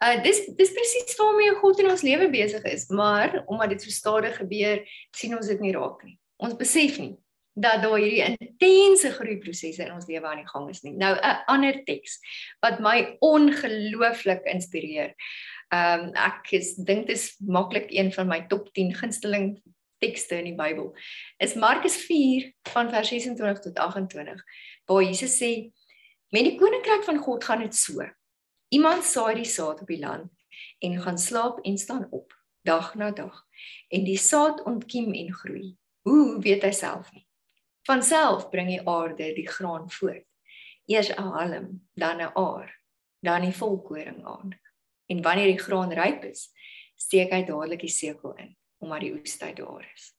Uh 0.04 0.20
dis 0.24 0.42
dis 0.58 0.72
presies 0.76 1.16
waarmee 1.20 1.56
God 1.62 1.80
in 1.80 1.92
ons 1.92 2.04
lewe 2.04 2.28
besig 2.34 2.64
is, 2.68 2.90
maar 2.92 3.44
omdat 3.46 3.76
dit 3.76 3.86
so 3.86 3.94
stadig 3.94 4.36
gebeur, 4.36 4.82
sien 5.16 5.36
ons 5.38 5.48
dit 5.48 5.62
nie 5.64 5.72
raak 5.76 6.02
nie. 6.04 6.18
Ons 6.44 6.58
besef 6.60 6.98
nie 7.00 7.14
dat 7.54 7.84
daar 7.84 8.00
hierdie 8.02 8.24
intense 8.26 9.12
groeiprosesse 9.14 9.84
in 9.86 9.94
ons 9.94 10.08
lewe 10.10 10.26
aan 10.26 10.42
die 10.42 10.50
gang 10.50 10.70
is 10.72 10.82
nie. 10.82 10.96
Nou 10.98 11.14
'n 11.16 11.44
ander 11.48 11.84
teks 11.86 12.18
wat 12.66 12.80
my 12.80 13.18
ongelooflik 13.22 14.44
inspireer. 14.46 15.14
Um 15.72 16.12
ek 16.16 16.52
is 16.52 16.76
dink 16.76 17.08
dit 17.08 17.16
is 17.16 17.36
maklik 17.40 17.92
een 17.94 18.12
van 18.12 18.28
my 18.28 18.42
top 18.50 18.74
10 18.74 18.94
gunsteling 18.94 19.62
tekste 20.02 20.36
in 20.36 20.46
die 20.46 20.58
Bybel. 20.58 20.96
Is 21.40 21.56
Markus 21.56 21.96
4 21.96 22.52
van 22.74 22.90
vers 22.90 23.08
26 23.08 23.60
tot 23.60 23.80
28 23.80 24.44
waar 24.86 25.04
Jesus 25.04 25.38
sê: 25.38 25.72
"Met 26.32 26.44
die 26.44 26.58
koninkryk 26.58 27.04
van 27.04 27.18
God 27.18 27.44
gaan 27.44 27.60
dit 27.60 27.76
so. 27.76 28.02
Iemand 28.74 29.06
saai 29.06 29.36
die 29.38 29.50
saad 29.50 29.82
op 29.84 29.90
die 29.92 30.00
land 30.02 30.32
en 30.80 31.02
gaan 31.02 31.18
slaap 31.18 31.60
en 31.68 31.78
staan 31.78 32.08
op 32.12 32.34
dag 32.66 32.94
na 32.96 33.12
dag 33.12 33.44
en 33.94 34.06
die 34.08 34.18
saad 34.18 34.64
ontkiem 34.70 35.14
en 35.14 35.34
groei. 35.34 35.76
Hoe 36.08 36.40
weet 36.42 36.64
hy 36.66 36.72
self 36.74 37.12
nie? 37.14 37.28
Van 37.88 38.02
self 38.04 38.48
bring 38.50 38.72
die 38.72 38.82
aarde 38.90 39.30
die 39.36 39.48
graan 39.48 39.90
voort. 39.92 40.26
Eers 40.90 41.12
'n 41.14 41.22
halm, 41.36 41.68
dan 41.94 42.22
'n 42.22 42.34
aar, 42.34 42.72
dan 43.22 43.42
die 43.42 43.56
volkoring 43.56 44.26
aan. 44.26 44.60
En 45.06 45.22
wanneer 45.22 45.48
die 45.54 45.64
graan 45.66 45.92
ryp 45.92 46.24
is, 46.24 46.50
steek 46.96 47.32
hy 47.32 47.44
dadelik 47.44 47.80
die 47.80 47.96
sekel 48.02 48.34
in 48.36 48.56
omdat 48.80 49.00
die 49.00 49.14
oestyd 49.14 49.56
daar 49.58 49.86
is 49.94 50.13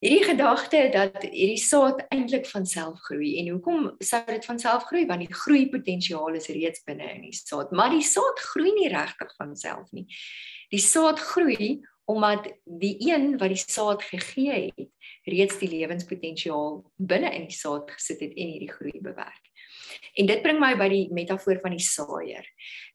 hierdie 0.00 0.24
gedagte 0.24 0.82
dat 0.94 1.22
hierdie 1.26 1.60
saad 1.60 2.02
eintlik 2.08 2.48
van 2.48 2.66
self 2.66 3.02
groei 3.08 3.34
en 3.40 3.52
hoekom 3.54 3.90
sou 4.04 4.22
dit 4.26 4.48
van 4.48 4.60
self 4.62 4.86
groei 4.88 5.04
want 5.08 5.24
die 5.24 5.40
groei 5.42 5.66
potensiaal 5.72 6.38
is 6.40 6.48
reeds 6.52 6.84
binne 6.88 7.08
in 7.14 7.26
die 7.28 7.36
saad 7.36 7.72
maar 7.76 7.92
die 7.92 8.04
saad 8.06 8.40
groei 8.52 8.72
nie 8.78 8.90
regtig 8.92 9.34
van 9.36 9.56
self 9.56 9.92
nie 9.96 10.06
die 10.72 10.82
saad 10.84 11.20
groei 11.32 11.76
omdat 12.10 12.48
die 12.64 12.96
een 13.06 13.36
wat 13.38 13.52
die 13.52 13.60
saad 13.60 14.02
gegee 14.08 14.70
het 14.72 14.88
reeds 15.30 15.60
die 15.60 15.70
lewenspotensiaal 15.76 16.80
binne 16.96 17.30
in 17.36 17.46
die 17.50 17.58
saad 17.58 17.92
gesit 17.92 18.24
het 18.24 18.34
en 18.34 18.56
hierdie 18.56 18.72
groei 18.72 18.98
bewerk 19.04 19.50
En 20.18 20.26
dit 20.26 20.42
bring 20.42 20.58
my 20.60 20.72
by 20.78 20.88
die 20.90 21.06
metafoor 21.14 21.60
van 21.62 21.74
die 21.76 21.84
saaier. 21.84 22.46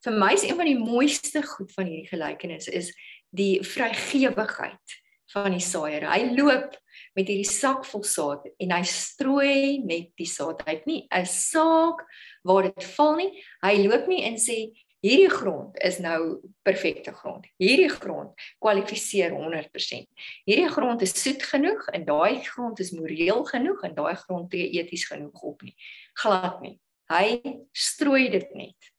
Vir 0.03 0.17
my 0.19 0.31
is 0.35 0.45
een 0.45 0.57
van 0.59 0.69
die 0.69 0.79
mooiste 0.79 1.41
goed 1.45 1.71
van 1.75 1.89
hierdie 1.89 2.09
gelykenis 2.11 2.67
is 2.67 2.91
die 3.35 3.59
vrygewigheid 3.65 4.97
van 5.33 5.55
die 5.55 5.63
saaier. 5.63 6.07
Hy 6.11 6.35
loop 6.35 6.75
met 7.15 7.29
hierdie 7.29 7.47
sak 7.47 7.85
vol 7.87 8.03
saad 8.03 8.47
en 8.59 8.71
hy 8.75 8.81
strooi 8.89 9.79
net 9.83 10.11
die 10.19 10.27
saad. 10.29 10.63
Uit 10.67 10.85
nie 10.85 11.07
'n 11.11 11.25
saak 11.25 12.03
waar 12.43 12.63
dit 12.63 12.83
val 12.95 13.15
nie. 13.15 13.43
Hy 13.63 13.87
loop 13.87 14.07
nie 14.07 14.23
en 14.23 14.35
sê 14.35 14.73
hierdie 15.05 15.29
grond 15.29 15.77
is 15.85 15.99
nou 15.99 16.41
perfekte 16.63 17.13
grond. 17.13 17.45
Hierdie 17.57 17.89
grond 17.89 18.33
kwalifiseer 18.59 19.31
100% 19.31 20.07
hierdie 20.45 20.69
grond 20.69 21.01
is 21.01 21.13
soet 21.13 21.43
genoeg 21.43 21.87
en 21.93 22.05
daai 22.05 22.43
grond 22.43 22.79
is 22.79 22.91
moreel 22.91 23.45
genoeg 23.45 23.83
en 23.83 23.95
daai 23.95 24.15
grond 24.15 24.49
tree 24.51 24.71
eties 24.79 25.05
genoeg 25.05 25.41
op 25.41 25.61
nie. 25.61 25.75
Glad 26.13 26.61
nie. 26.61 26.79
Hy 27.09 27.39
strooi 27.71 28.29
dit 28.29 28.53
net. 28.55 28.91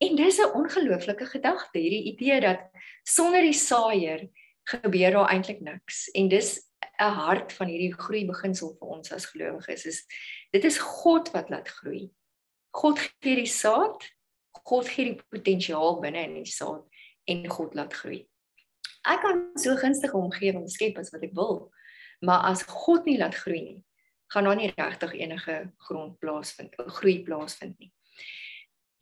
En 0.00 0.16
dis 0.16 0.38
'n 0.38 0.54
ongelooflike 0.54 1.26
gedagte 1.26 1.78
hierdie 1.78 2.14
idee 2.14 2.40
dat 2.40 2.60
sonder 3.04 3.42
die 3.42 3.52
saaier 3.52 4.28
gebeur 4.64 5.10
daar 5.10 5.28
eintlik 5.28 5.60
niks. 5.60 6.08
En 6.14 6.28
dis 6.28 6.69
'n 7.00 7.16
hart 7.16 7.52
van 7.56 7.68
hierdie 7.72 7.94
groei 7.96 8.24
beginsel 8.28 8.74
vir 8.78 8.94
ons 8.96 9.12
as 9.16 9.28
gelowiges 9.32 9.86
is 9.88 10.00
dit 10.52 10.64
is 10.64 10.78
God 10.78 11.30
wat 11.34 11.50
laat 11.50 11.68
groei. 11.80 12.10
God 12.76 13.00
gee 13.00 13.36
die 13.40 13.50
saad, 13.50 14.04
God 14.68 14.88
gee 14.88 15.12
die 15.12 15.22
potensiaal 15.32 16.00
binne 16.02 16.26
in 16.28 16.36
die 16.42 16.50
saad 16.50 16.84
en 17.30 17.46
God 17.48 17.74
laat 17.74 17.94
groei. 17.94 18.26
Ek 19.08 19.22
kan 19.24 19.46
so 19.56 19.76
gunstige 19.80 20.18
omgewing 20.18 20.68
skep 20.68 20.98
as 21.00 21.12
wat 21.14 21.24
ek 21.24 21.32
wil, 21.38 21.70
maar 22.20 22.44
as 22.50 22.66
God 22.68 23.08
nie 23.08 23.16
laat 23.18 23.38
groei 23.38 23.62
nie, 23.62 23.80
gaan 24.30 24.46
daar 24.46 24.58
nie 24.58 24.70
regtig 24.76 25.16
enige 25.16 25.56
grond 25.86 26.18
plaasvind, 26.20 26.76
groei 27.00 27.22
plaasvind 27.24 27.78
nie. 27.80 27.90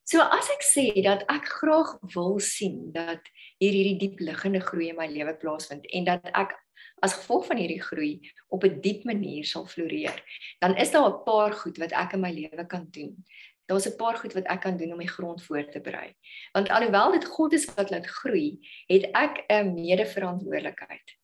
So 0.08 0.22
as 0.24 0.48
ek 0.54 0.62
sê 0.64 0.87
dat 1.04 1.26
ek 1.28 1.50
graag 1.58 1.98
wil 2.14 2.38
sien 2.40 2.92
dat 2.94 3.26
hier 3.61 3.74
hierdie 3.74 3.98
diep 4.00 4.22
liggende 4.24 4.62
groei 4.64 4.88
in 4.94 4.96
my 4.96 5.08
lewe 5.11 5.34
plaasvind 5.37 5.84
en 5.92 6.06
dat 6.06 6.30
ek 6.32 6.54
as 7.00 7.14
gevolg 7.14 7.46
van 7.46 7.56
hierdie 7.56 7.82
groei 7.82 8.32
op 8.48 8.64
'n 8.64 8.80
diep 8.80 9.04
manier 9.04 9.44
sal 9.44 9.66
floreer, 9.66 10.22
dan 10.58 10.76
is 10.76 10.90
daar 10.90 11.11
'n 11.11 11.24
paar 11.24 11.52
goed 11.52 11.78
wat 11.78 11.92
ek 11.92 12.12
in 12.12 12.20
my 12.20 12.32
lewe 12.32 12.66
kan 12.66 12.87
doen. 12.90 13.24
Daar's 13.66 13.87
'n 13.87 13.96
paar 13.96 14.16
goed 14.16 14.32
wat 14.32 14.46
ek 14.46 14.61
kan 14.61 14.76
doen 14.76 14.92
om 14.92 14.98
die 14.98 15.08
grond 15.08 15.42
voor 15.42 15.64
te 15.70 15.80
berei. 15.80 16.14
Want 16.52 16.68
alhoewel 16.68 17.12
dit 17.12 17.24
God 17.24 17.52
is 17.52 17.74
wat 17.74 17.90
laat 17.90 18.06
groei, 18.06 18.58
het 18.87 19.11
ek 19.12 19.44
'n 19.48 19.74
medeverantwoordelikheid. 19.74 21.16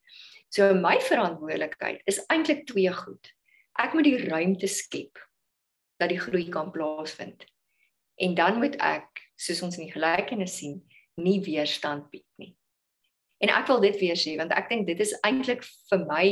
So 0.48 0.74
my 0.74 1.00
verantwoordelikheid 1.00 2.00
is 2.04 2.26
eintlik 2.26 2.66
twee 2.66 2.92
goed. 2.92 3.32
Ek 3.72 3.92
moet 3.92 4.04
die 4.04 4.28
ruimte 4.28 4.66
skep 4.66 5.18
dat 5.96 6.08
die 6.08 6.20
groei 6.20 6.48
kan 6.48 6.70
plaasvind. 6.70 7.44
En 8.14 8.34
dan 8.34 8.58
moet 8.58 8.76
ek, 8.76 9.24
soos 9.34 9.62
ons 9.62 9.78
in 9.78 9.86
die 9.86 9.92
gelykenis 9.92 10.56
sien, 10.56 10.78
nie 11.14 11.40
weerstand 11.42 12.10
bied 12.10 12.26
nie. 12.36 12.54
En 13.44 13.52
ek 13.52 13.68
wil 13.68 13.82
dit 13.84 13.96
weer 14.00 14.16
sê 14.16 14.36
want 14.40 14.54
ek 14.56 14.70
dink 14.72 14.86
dit 14.88 15.00
is 15.04 15.12
eintlik 15.26 15.66
vir 15.90 16.04
my 16.08 16.26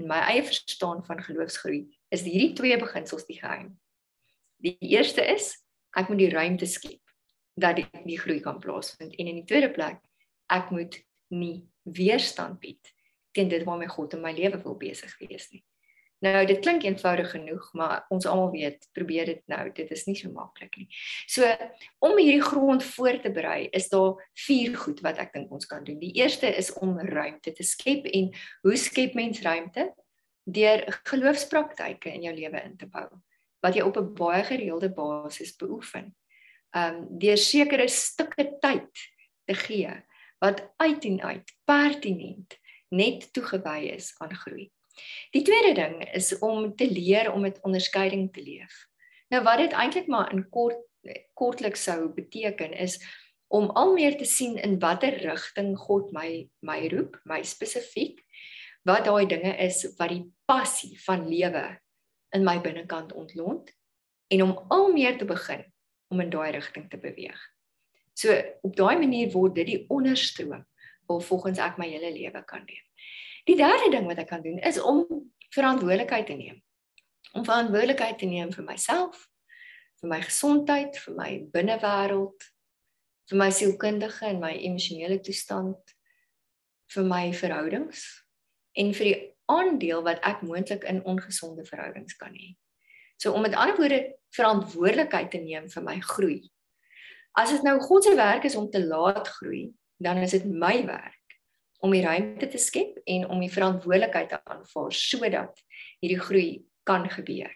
en 0.00 0.08
my 0.08 0.20
eie 0.32 0.44
verstaan 0.44 1.02
van 1.04 1.20
geloofsgroei 1.24 1.82
is 2.14 2.24
hierdie 2.24 2.54
twee 2.56 2.76
beginsels 2.80 3.26
die 3.28 3.38
geheim. 3.40 3.74
Die 4.64 4.76
eerste 4.80 5.24
is 5.24 5.52
ek 5.96 6.08
moet 6.08 6.22
die 6.24 6.32
ruimte 6.32 6.68
skep 6.68 7.02
dat 7.60 7.78
die, 7.80 7.86
die 8.04 8.18
groei 8.20 8.40
kan 8.44 8.60
plaasvind 8.60 9.16
en 9.16 9.32
in 9.32 9.40
die 9.40 9.48
tweede 9.48 9.70
plek 9.72 10.00
ek 10.52 10.72
moet 10.72 11.00
nie 11.32 11.66
weerstand 11.84 12.60
bied 12.62 12.92
teen 13.36 13.52
dit 13.52 13.64
waarmee 13.68 13.92
God 13.92 14.16
in 14.16 14.24
my 14.24 14.32
lewe 14.32 14.60
wil 14.64 14.78
besig 14.80 15.12
wees 15.20 15.50
nie. 15.52 15.64
Nou 16.26 16.46
dit 16.48 16.58
klink 16.62 16.84
eenvoudig 16.86 17.30
genoeg, 17.30 17.66
maar 17.76 18.06
ons 18.14 18.26
almal 18.26 18.50
weet, 18.54 18.88
probeer 18.96 19.28
dit 19.30 19.42
nou, 19.52 19.64
dit 19.74 19.90
is 19.94 20.04
nie 20.08 20.16
so 20.18 20.30
maklik 20.32 20.78
nie. 20.80 20.88
So 21.30 21.48
om 22.04 22.16
hierdie 22.18 22.42
grond 22.42 22.84
voor 22.84 23.20
te 23.22 23.30
berei, 23.34 23.68
is 23.76 23.88
daar 23.92 24.16
vier 24.46 24.74
goed 24.80 25.02
wat 25.06 25.20
ek 25.22 25.34
dink 25.36 25.52
ons 25.54 25.68
kan 25.70 25.84
doen. 25.86 26.00
Die 26.02 26.14
eerste 26.18 26.50
is 26.50 26.72
om 26.80 26.96
ruimte 26.98 27.52
te 27.54 27.66
skep 27.66 28.08
en 28.10 28.32
hoe 28.66 28.76
skep 28.80 29.14
mens 29.18 29.42
ruimte? 29.44 29.90
Deur 30.46 30.84
geloofspraktyke 31.10 32.12
in 32.14 32.26
jou 32.28 32.34
lewe 32.34 32.62
in 32.64 32.76
te 32.80 32.90
bou 32.90 33.08
wat 33.64 33.74
jy 33.74 33.82
op 33.82 33.96
'n 33.98 34.14
baie 34.14 34.44
gereelde 34.44 34.92
basis 34.94 35.56
beoefen. 35.56 36.14
Um 36.76 37.18
deur 37.18 37.36
sekere 37.36 37.88
stukke 37.88 38.58
tyd 38.60 38.92
te 39.46 39.54
gee 39.54 39.90
wat 40.38 40.62
uit 40.76 41.04
en 41.04 41.20
uit 41.22 41.52
pertinent 41.64 42.58
net 42.90 43.32
toegewy 43.32 43.90
is 43.96 44.14
aan 44.18 44.34
groei. 44.34 44.70
Die 45.34 45.42
tweede 45.42 45.74
ding 45.74 46.00
is 46.14 46.32
om 46.38 46.74
te 46.76 46.90
leer 46.90 47.32
om 47.32 47.40
met 47.40 47.60
onderskeiding 47.62 48.32
te 48.32 48.42
leef. 48.42 48.86
Nou 49.28 49.42
wat 49.44 49.58
dit 49.58 49.72
eintlik 49.72 50.06
maar 50.06 50.32
in 50.32 50.48
kort 50.48 50.82
kortliks 51.38 51.84
sou 51.86 52.08
beteken 52.10 52.72
is 52.74 52.96
om 53.46 53.70
al 53.78 53.92
meer 53.94 54.16
te 54.18 54.26
sien 54.26 54.56
in 54.58 54.78
watter 54.82 55.14
rigting 55.22 55.76
God 55.78 56.10
my 56.12 56.48
my 56.66 56.88
roep, 56.90 57.20
my 57.24 57.42
spesifiek 57.46 58.22
wat 58.86 59.06
daai 59.06 59.26
dinge 59.26 59.52
is 59.62 59.84
wat 59.98 60.10
die 60.10 60.24
passie 60.46 60.96
van 61.04 61.28
lewe 61.28 61.64
in 62.34 62.44
my 62.46 62.58
binnekant 62.62 63.12
ontlont 63.12 63.70
en 64.34 64.42
om 64.42 64.56
al 64.68 64.90
meer 64.92 65.18
te 65.18 65.28
begin 65.28 65.62
om 66.10 66.22
in 66.22 66.30
daai 66.30 66.50
rigting 66.54 66.90
te 66.90 66.98
beweeg. 66.98 67.38
So 68.14 68.34
op 68.62 68.76
daai 68.76 68.96
manier 68.98 69.30
word 69.34 69.54
dit 69.58 69.66
die 69.66 69.84
onderstroom 69.92 70.64
waar 71.06 71.22
volgens 71.22 71.62
ek 71.62 71.78
my 71.78 71.88
hele 71.90 72.10
lewe 72.14 72.42
kan 72.46 72.64
leef. 72.66 72.84
Die 73.46 73.56
derde 73.56 73.90
ding 73.94 74.08
wat 74.10 74.18
ek 74.18 74.30
kan 74.32 74.42
doen 74.42 74.58
is 74.66 74.78
om 74.82 75.04
verantwoordelikheid 75.54 76.26
te 76.26 76.34
neem. 76.34 76.58
Om 77.32 77.44
verantwoordelikheid 77.46 78.18
te 78.18 78.26
neem 78.26 78.50
vir 78.52 78.66
myself, 78.66 79.28
vir 80.02 80.10
my 80.10 80.18
gesondheid, 80.24 80.98
vir 81.04 81.14
my 81.14 81.30
binnewêreld, 81.54 82.46
vir 83.30 83.38
my 83.38 83.48
sielkundige 83.54 84.26
en 84.26 84.42
my 84.42 84.52
emosionele 84.56 85.20
toestand, 85.22 85.94
vir 86.94 87.06
my 87.06 87.24
verhoudings 87.34 88.04
en 88.78 88.92
vir 88.94 89.08
die 89.08 89.18
aandeel 89.50 90.02
wat 90.06 90.22
ek 90.26 90.42
moontlik 90.46 90.84
in 90.90 91.00
ongesonde 91.06 91.64
verhoudings 91.66 92.18
kan 92.18 92.34
hê. 92.34 92.54
So 93.16 93.32
om 93.32 93.46
met 93.46 93.54
ander 93.54 93.78
woorde 93.78 94.00
verantwoordelikheid 94.36 95.30
te 95.32 95.40
neem 95.42 95.70
vir 95.72 95.86
my 95.86 95.96
groei. 96.02 96.40
As 97.38 97.54
dit 97.54 97.62
nou 97.66 97.78
God 97.80 98.04
se 98.04 98.14
werk 98.18 98.44
is 98.48 98.58
om 98.58 98.68
te 98.70 98.82
laat 98.82 99.28
groei, 99.38 99.70
dan 100.02 100.18
is 100.20 100.34
dit 100.36 100.44
my 100.50 100.82
werk 100.86 101.15
om 101.80 101.92
die 101.92 102.02
ruimte 102.04 102.48
te 102.48 102.58
skep 102.58 103.00
en 103.04 103.28
om 103.28 103.40
die 103.40 103.52
verantwoordelikheid 103.52 104.30
te 104.32 104.40
aanvaar 104.44 104.92
sodat 104.92 105.62
hierdie 106.00 106.20
groei 106.20 106.50
kan 106.88 107.08
gebeur. 107.10 107.54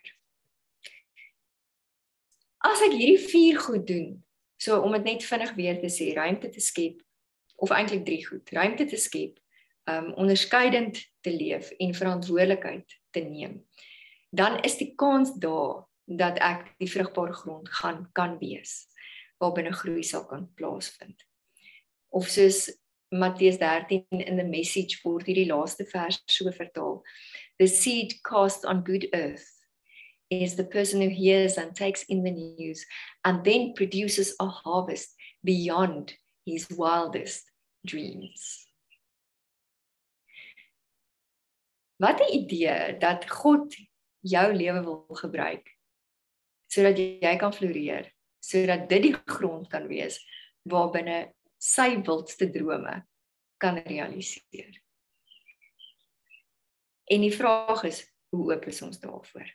As 2.60 2.82
ek 2.84 2.92
hierdie 2.92 3.20
vier 3.30 3.60
goed 3.60 3.86
doen, 3.88 4.18
so 4.60 4.80
om 4.84 4.92
dit 4.98 5.06
net 5.08 5.24
vinnig 5.24 5.54
weer 5.56 5.78
te 5.80 5.88
sê, 5.92 6.10
ruimte 6.16 6.50
te 6.52 6.60
skep 6.60 7.00
of 7.60 7.72
eintlik 7.72 8.04
drie 8.04 8.20
goed, 8.26 8.50
ruimte 8.52 8.86
te 8.88 9.00
skep, 9.00 9.38
um 9.88 10.12
onderskeidend 10.20 11.00
te 11.24 11.32
leef 11.32 11.70
en 11.80 11.96
verantwoordelikheid 11.96 12.98
te 13.16 13.24
neem, 13.24 13.62
dan 14.30 14.60
is 14.66 14.76
die 14.78 14.92
kans 15.00 15.32
daar 15.40 15.86
dat 16.04 16.38
ek 16.42 16.68
die 16.82 16.90
vrugbare 16.90 17.34
grond 17.34 17.68
gaan 17.80 18.04
kan 18.12 18.36
wees 18.42 18.90
waarbinne 19.40 19.72
groei 19.72 20.04
sal 20.04 20.26
kan 20.28 20.46
plaasvind. 20.58 21.24
Of 22.12 22.28
soos 22.28 22.66
Matteus 23.12 23.56
13 23.56 24.04
in 24.10 24.36
the 24.36 24.44
message 24.44 25.00
word 25.04 25.26
hierdie 25.26 25.48
laaste 25.50 25.84
vers 25.92 26.20
so 26.30 26.50
vertaal. 26.54 27.00
The 27.58 27.66
seed 27.66 28.14
cast 28.22 28.64
on 28.64 28.84
good 28.84 29.08
earth 29.12 29.48
is 30.30 30.54
the 30.54 30.64
person 30.64 31.00
who 31.00 31.08
hears 31.08 31.58
and 31.58 31.74
takes 31.74 32.04
in 32.04 32.22
the 32.22 32.30
news 32.30 32.86
and 33.24 33.44
then 33.44 33.74
produces 33.74 34.34
a 34.38 34.46
harvest 34.46 35.16
beyond 35.42 36.14
his 36.46 36.68
wildest 36.70 37.50
dreams. 37.84 38.68
Wat 41.98 42.20
'n 42.20 42.32
idee 42.32 42.96
dat 42.98 43.26
God 43.28 43.74
jou 44.22 44.54
lewe 44.54 44.84
wil 44.84 45.06
gebruik 45.10 45.66
sodat 46.70 46.98
jy 46.98 47.36
kan 47.36 47.52
floreer, 47.52 48.06
sodat 48.38 48.88
dit 48.88 49.02
die 49.02 49.16
grond 49.26 49.66
kan 49.68 49.88
wees 49.88 50.20
waarbinne 50.62 51.32
sy 51.60 52.00
wildste 52.00 52.48
drome 52.50 53.02
kan 53.60 53.80
realiseer. 53.84 54.78
En 57.10 57.20
die 57.20 57.34
vraag 57.34 57.84
is, 57.84 58.04
hoe 58.32 58.52
oop 58.54 58.66
is 58.70 58.80
ons 58.86 59.00
daarvoor? 59.02 59.48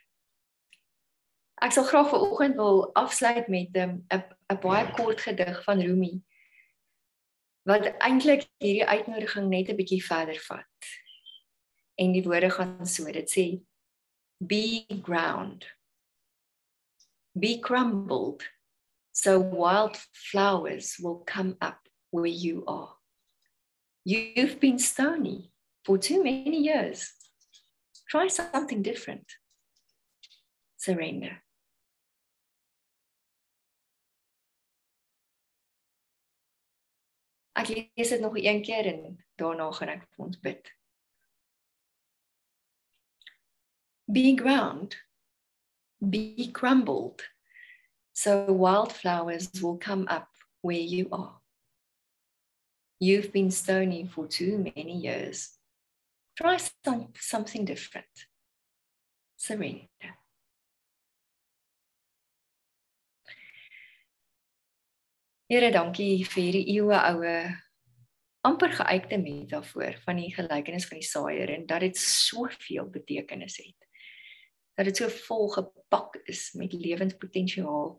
Ek 1.64 1.72
sal 1.72 1.86
graag 1.88 2.10
vanoggend 2.12 2.58
wil 2.60 2.82
afsluit 2.94 3.48
met 3.48 3.74
'n 3.74 4.04
'n 4.12 4.60
baie 4.60 4.92
kort 4.94 5.20
gedig 5.20 5.64
van 5.64 5.80
Rumi 5.80 6.22
wat 7.66 7.96
eintlik 7.98 8.46
hierdie 8.62 8.86
uitnodiging 8.86 9.48
net 9.48 9.68
'n 9.68 9.76
bietjie 9.76 10.04
verder 10.04 10.38
vat. 10.48 10.78
En 11.96 12.12
die 12.12 12.22
woorde 12.22 12.50
gaan 12.50 12.86
so, 12.86 13.04
dit 13.10 13.30
sê 13.30 13.46
be 14.38 14.84
ground 15.02 15.64
be 17.32 17.58
crumbled 17.58 18.42
so 19.12 19.40
wild 19.40 19.96
flowers 20.12 20.98
will 20.98 21.22
come 21.24 21.56
up 21.60 21.88
where 22.10 22.26
you 22.26 22.64
are. 22.66 22.94
You've 24.04 24.60
been 24.60 24.78
stony 24.78 25.50
for 25.84 25.98
too 25.98 26.22
many 26.22 26.62
years. 26.62 27.12
Try 28.08 28.28
something 28.28 28.82
different. 28.82 29.26
Surrender. 30.76 31.42
Ek 37.56 37.68
lees 37.68 38.08
dit 38.08 38.20
nog 38.20 38.36
een 38.36 38.62
keer 38.62 38.86
en 38.86 39.24
daarna 39.40 39.70
gaan 39.72 39.88
ek 39.88 40.04
vir 40.12 40.24
ons 40.26 40.40
bid. 40.44 40.68
Be 44.12 44.36
ground, 44.36 44.94
be 45.98 46.50
crumbled, 46.52 47.24
so 48.12 48.52
wildflowers 48.52 49.50
will 49.60 49.78
come 49.78 50.06
up 50.08 50.28
where 50.60 50.78
you 50.78 51.08
are. 51.10 51.40
You've 52.98 53.30
been 53.30 53.50
stony 53.50 54.06
for 54.06 54.26
too 54.26 54.58
many 54.74 54.96
years. 54.96 55.58
Try 56.34 56.56
some, 56.56 57.08
something 57.20 57.64
different. 57.64 58.06
Surrender. 59.36 60.16
Here, 65.46 65.70
dankie 65.70 66.24
vir 66.26 66.42
hierdie 66.42 66.64
eeue 66.72 66.96
oue 66.98 67.34
amper 68.48 68.72
geuite 68.74 69.18
metafoor 69.22 70.00
van 70.02 70.18
die 70.18 70.32
gelykenis 70.34 70.88
van 70.88 70.98
die 70.98 71.06
saaier 71.06 71.52
en 71.54 71.66
dat 71.70 71.84
dit 71.84 72.00
soveel 72.00 72.88
betekenis 72.90 73.60
het. 73.60 73.86
Dat 74.74 74.88
dit 74.90 74.98
so 74.98 75.12
vol 75.28 75.46
gepak 75.52 76.16
is 76.26 76.48
met 76.58 76.74
lewenspotensiaal 76.74 77.92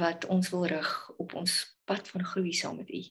wat 0.00 0.28
ons 0.30 0.52
wil 0.54 0.68
rig 0.70 0.92
op 1.18 1.34
ons 1.40 1.56
pad 1.88 2.12
van 2.12 2.28
groei 2.34 2.52
saam 2.54 2.78
met 2.78 2.92
U. 2.94 3.02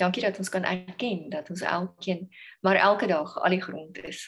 Dankie 0.00 0.22
dat 0.24 0.38
ons 0.40 0.48
kan 0.48 0.64
erken 0.64 1.28
dat 1.28 1.50
ons 1.50 1.60
elkeen 1.60 2.28
maar 2.64 2.76
elke 2.80 3.06
dag 3.06 3.36
al 3.36 3.52
die 3.52 3.60
grond 3.60 3.98
is. 3.98 4.22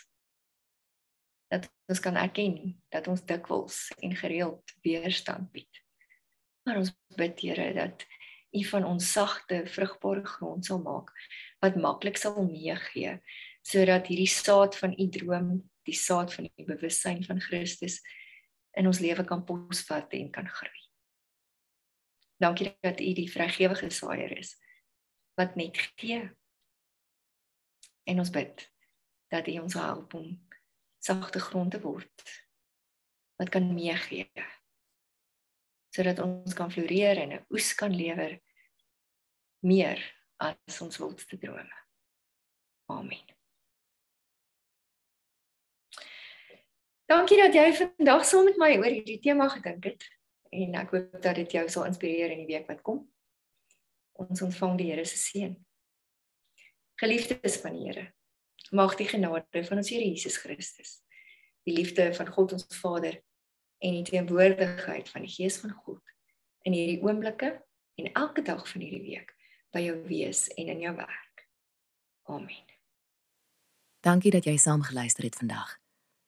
Dat 1.48 1.70
ons 1.88 2.00
kan 2.00 2.16
erken 2.16 2.82
dat 2.92 3.08
ons 3.08 3.24
dikwels 3.24 3.88
en 3.98 4.16
gereeld 4.16 4.74
weerstand 4.85 5.48
bied. 5.52 5.80
Maar 6.62 6.76
ons 6.76 6.92
bid 7.16 7.40
Here 7.40 7.72
dat 7.72 8.04
U 8.52 8.64
van 8.68 8.85
ons 8.85 9.12
sagte, 9.12 9.62
vrugbare 9.66 10.26
grond 10.28 10.66
sal 10.66 10.82
maak 10.85 11.08
wat 11.64 11.78
maklik 11.80 12.20
sal 12.20 12.37
meegee 12.44 13.16
sodat 13.64 14.11
hierdie 14.11 14.28
saad 14.28 14.76
van 14.76 14.92
U 14.98 15.06
droom, 15.08 15.52
die 15.88 15.96
saad 15.96 16.35
van 16.35 16.50
U 16.52 16.64
bewussyn 16.68 17.22
van 17.24 17.40
Christus 17.40 18.00
in 18.76 18.87
ons 18.90 19.00
lewe 19.00 19.24
kan 19.24 19.44
posvat 19.48 20.12
en 20.18 20.28
kan 20.35 20.48
groei. 20.48 20.85
Dankie 22.37 22.74
dat 22.85 23.00
U 23.00 23.12
die 23.16 23.30
vrygewige 23.30 23.88
saaier 23.88 24.37
is 24.37 24.52
wat 25.35 25.55
net 25.55 25.79
gee. 25.97 26.23
En 28.05 28.18
ons 28.18 28.31
bid 28.31 28.73
dat 29.33 29.49
U 29.49 29.59
ons 29.59 29.75
help 29.75 30.14
om 30.14 30.49
sagte 31.03 31.40
grond 31.40 31.71
te 31.71 31.81
word 31.83 32.25
wat 33.40 33.51
kan 33.51 33.75
meegee 33.75 34.31
sodat 35.92 36.23
ons 36.25 36.55
kan 36.57 36.71
floreer 36.73 37.18
en 37.21 37.33
'n 37.37 37.45
oes 37.53 37.75
kan 37.75 37.92
lewer 37.95 38.40
meer 39.61 40.01
as 40.37 40.81
ons 40.81 40.99
wildste 40.99 41.38
drome. 41.38 41.77
Amen. 42.87 43.27
Dankie 47.07 47.37
dat 47.37 47.55
jy 47.55 47.73
vandag 47.77 48.25
saam 48.25 48.45
met 48.45 48.57
my 48.57 48.77
oor 48.77 48.88
hierdie 48.88 49.21
tema 49.21 49.49
gedink 49.53 49.85
het 49.85 50.09
en 50.53 50.75
ek 50.81 50.90
hoop 50.90 51.23
dat 51.23 51.35
dit 51.35 51.53
jou 51.53 51.68
sal 51.68 51.85
inspireer 51.85 52.33
in 52.33 52.47
die 52.47 52.55
week 52.55 52.66
wat 52.68 52.81
kom. 52.83 53.05
Ons 54.20 54.42
ontvang 54.42 54.77
die 54.79 54.90
Here 54.90 55.05
se 55.05 55.16
seën. 55.16 55.55
Geliefdes 57.01 57.57
van 57.62 57.77
die 57.77 57.87
Here, 57.88 58.07
mag 58.70 58.96
die 58.96 59.09
genade 59.09 59.64
van 59.64 59.81
ons 59.83 59.90
Here 59.90 60.05
Jesus 60.05 60.37
Christus, 60.42 61.01
die 61.66 61.77
liefde 61.77 62.11
van 62.14 62.29
God 62.33 62.53
ons 62.59 62.66
Vader 62.81 63.20
en 63.83 63.96
die 63.98 64.07
teenwoordigheid 64.07 65.09
van 65.11 65.27
die 65.27 65.33
Gees 65.33 65.59
van 65.62 65.75
God 65.85 66.03
in 66.62 66.77
hierdie 66.77 67.01
oomblikke 67.03 67.55
en 67.98 68.12
elke 68.12 68.42
dag 68.42 68.62
van 68.68 68.85
hierdie 68.85 69.03
week 69.03 69.33
by 69.75 69.83
jou 69.87 69.96
wees 70.07 70.46
en 70.55 70.70
in 70.70 70.85
jou 70.85 70.94
werk. 70.96 71.46
Amen. 72.31 72.68
Dankie 74.03 74.33
dat 74.35 74.46
jy 74.46 74.57
saam 74.59 74.83
geluister 74.83 75.27
het 75.27 75.38
vandag. 75.38 75.79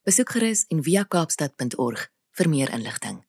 Besoek 0.07 0.35
gerus 0.37 0.65
en 0.71 0.83
via 0.85 1.05
kaapstad.org 1.05 2.09
vir 2.39 2.49
meer 2.51 2.73
inligting. 2.75 3.23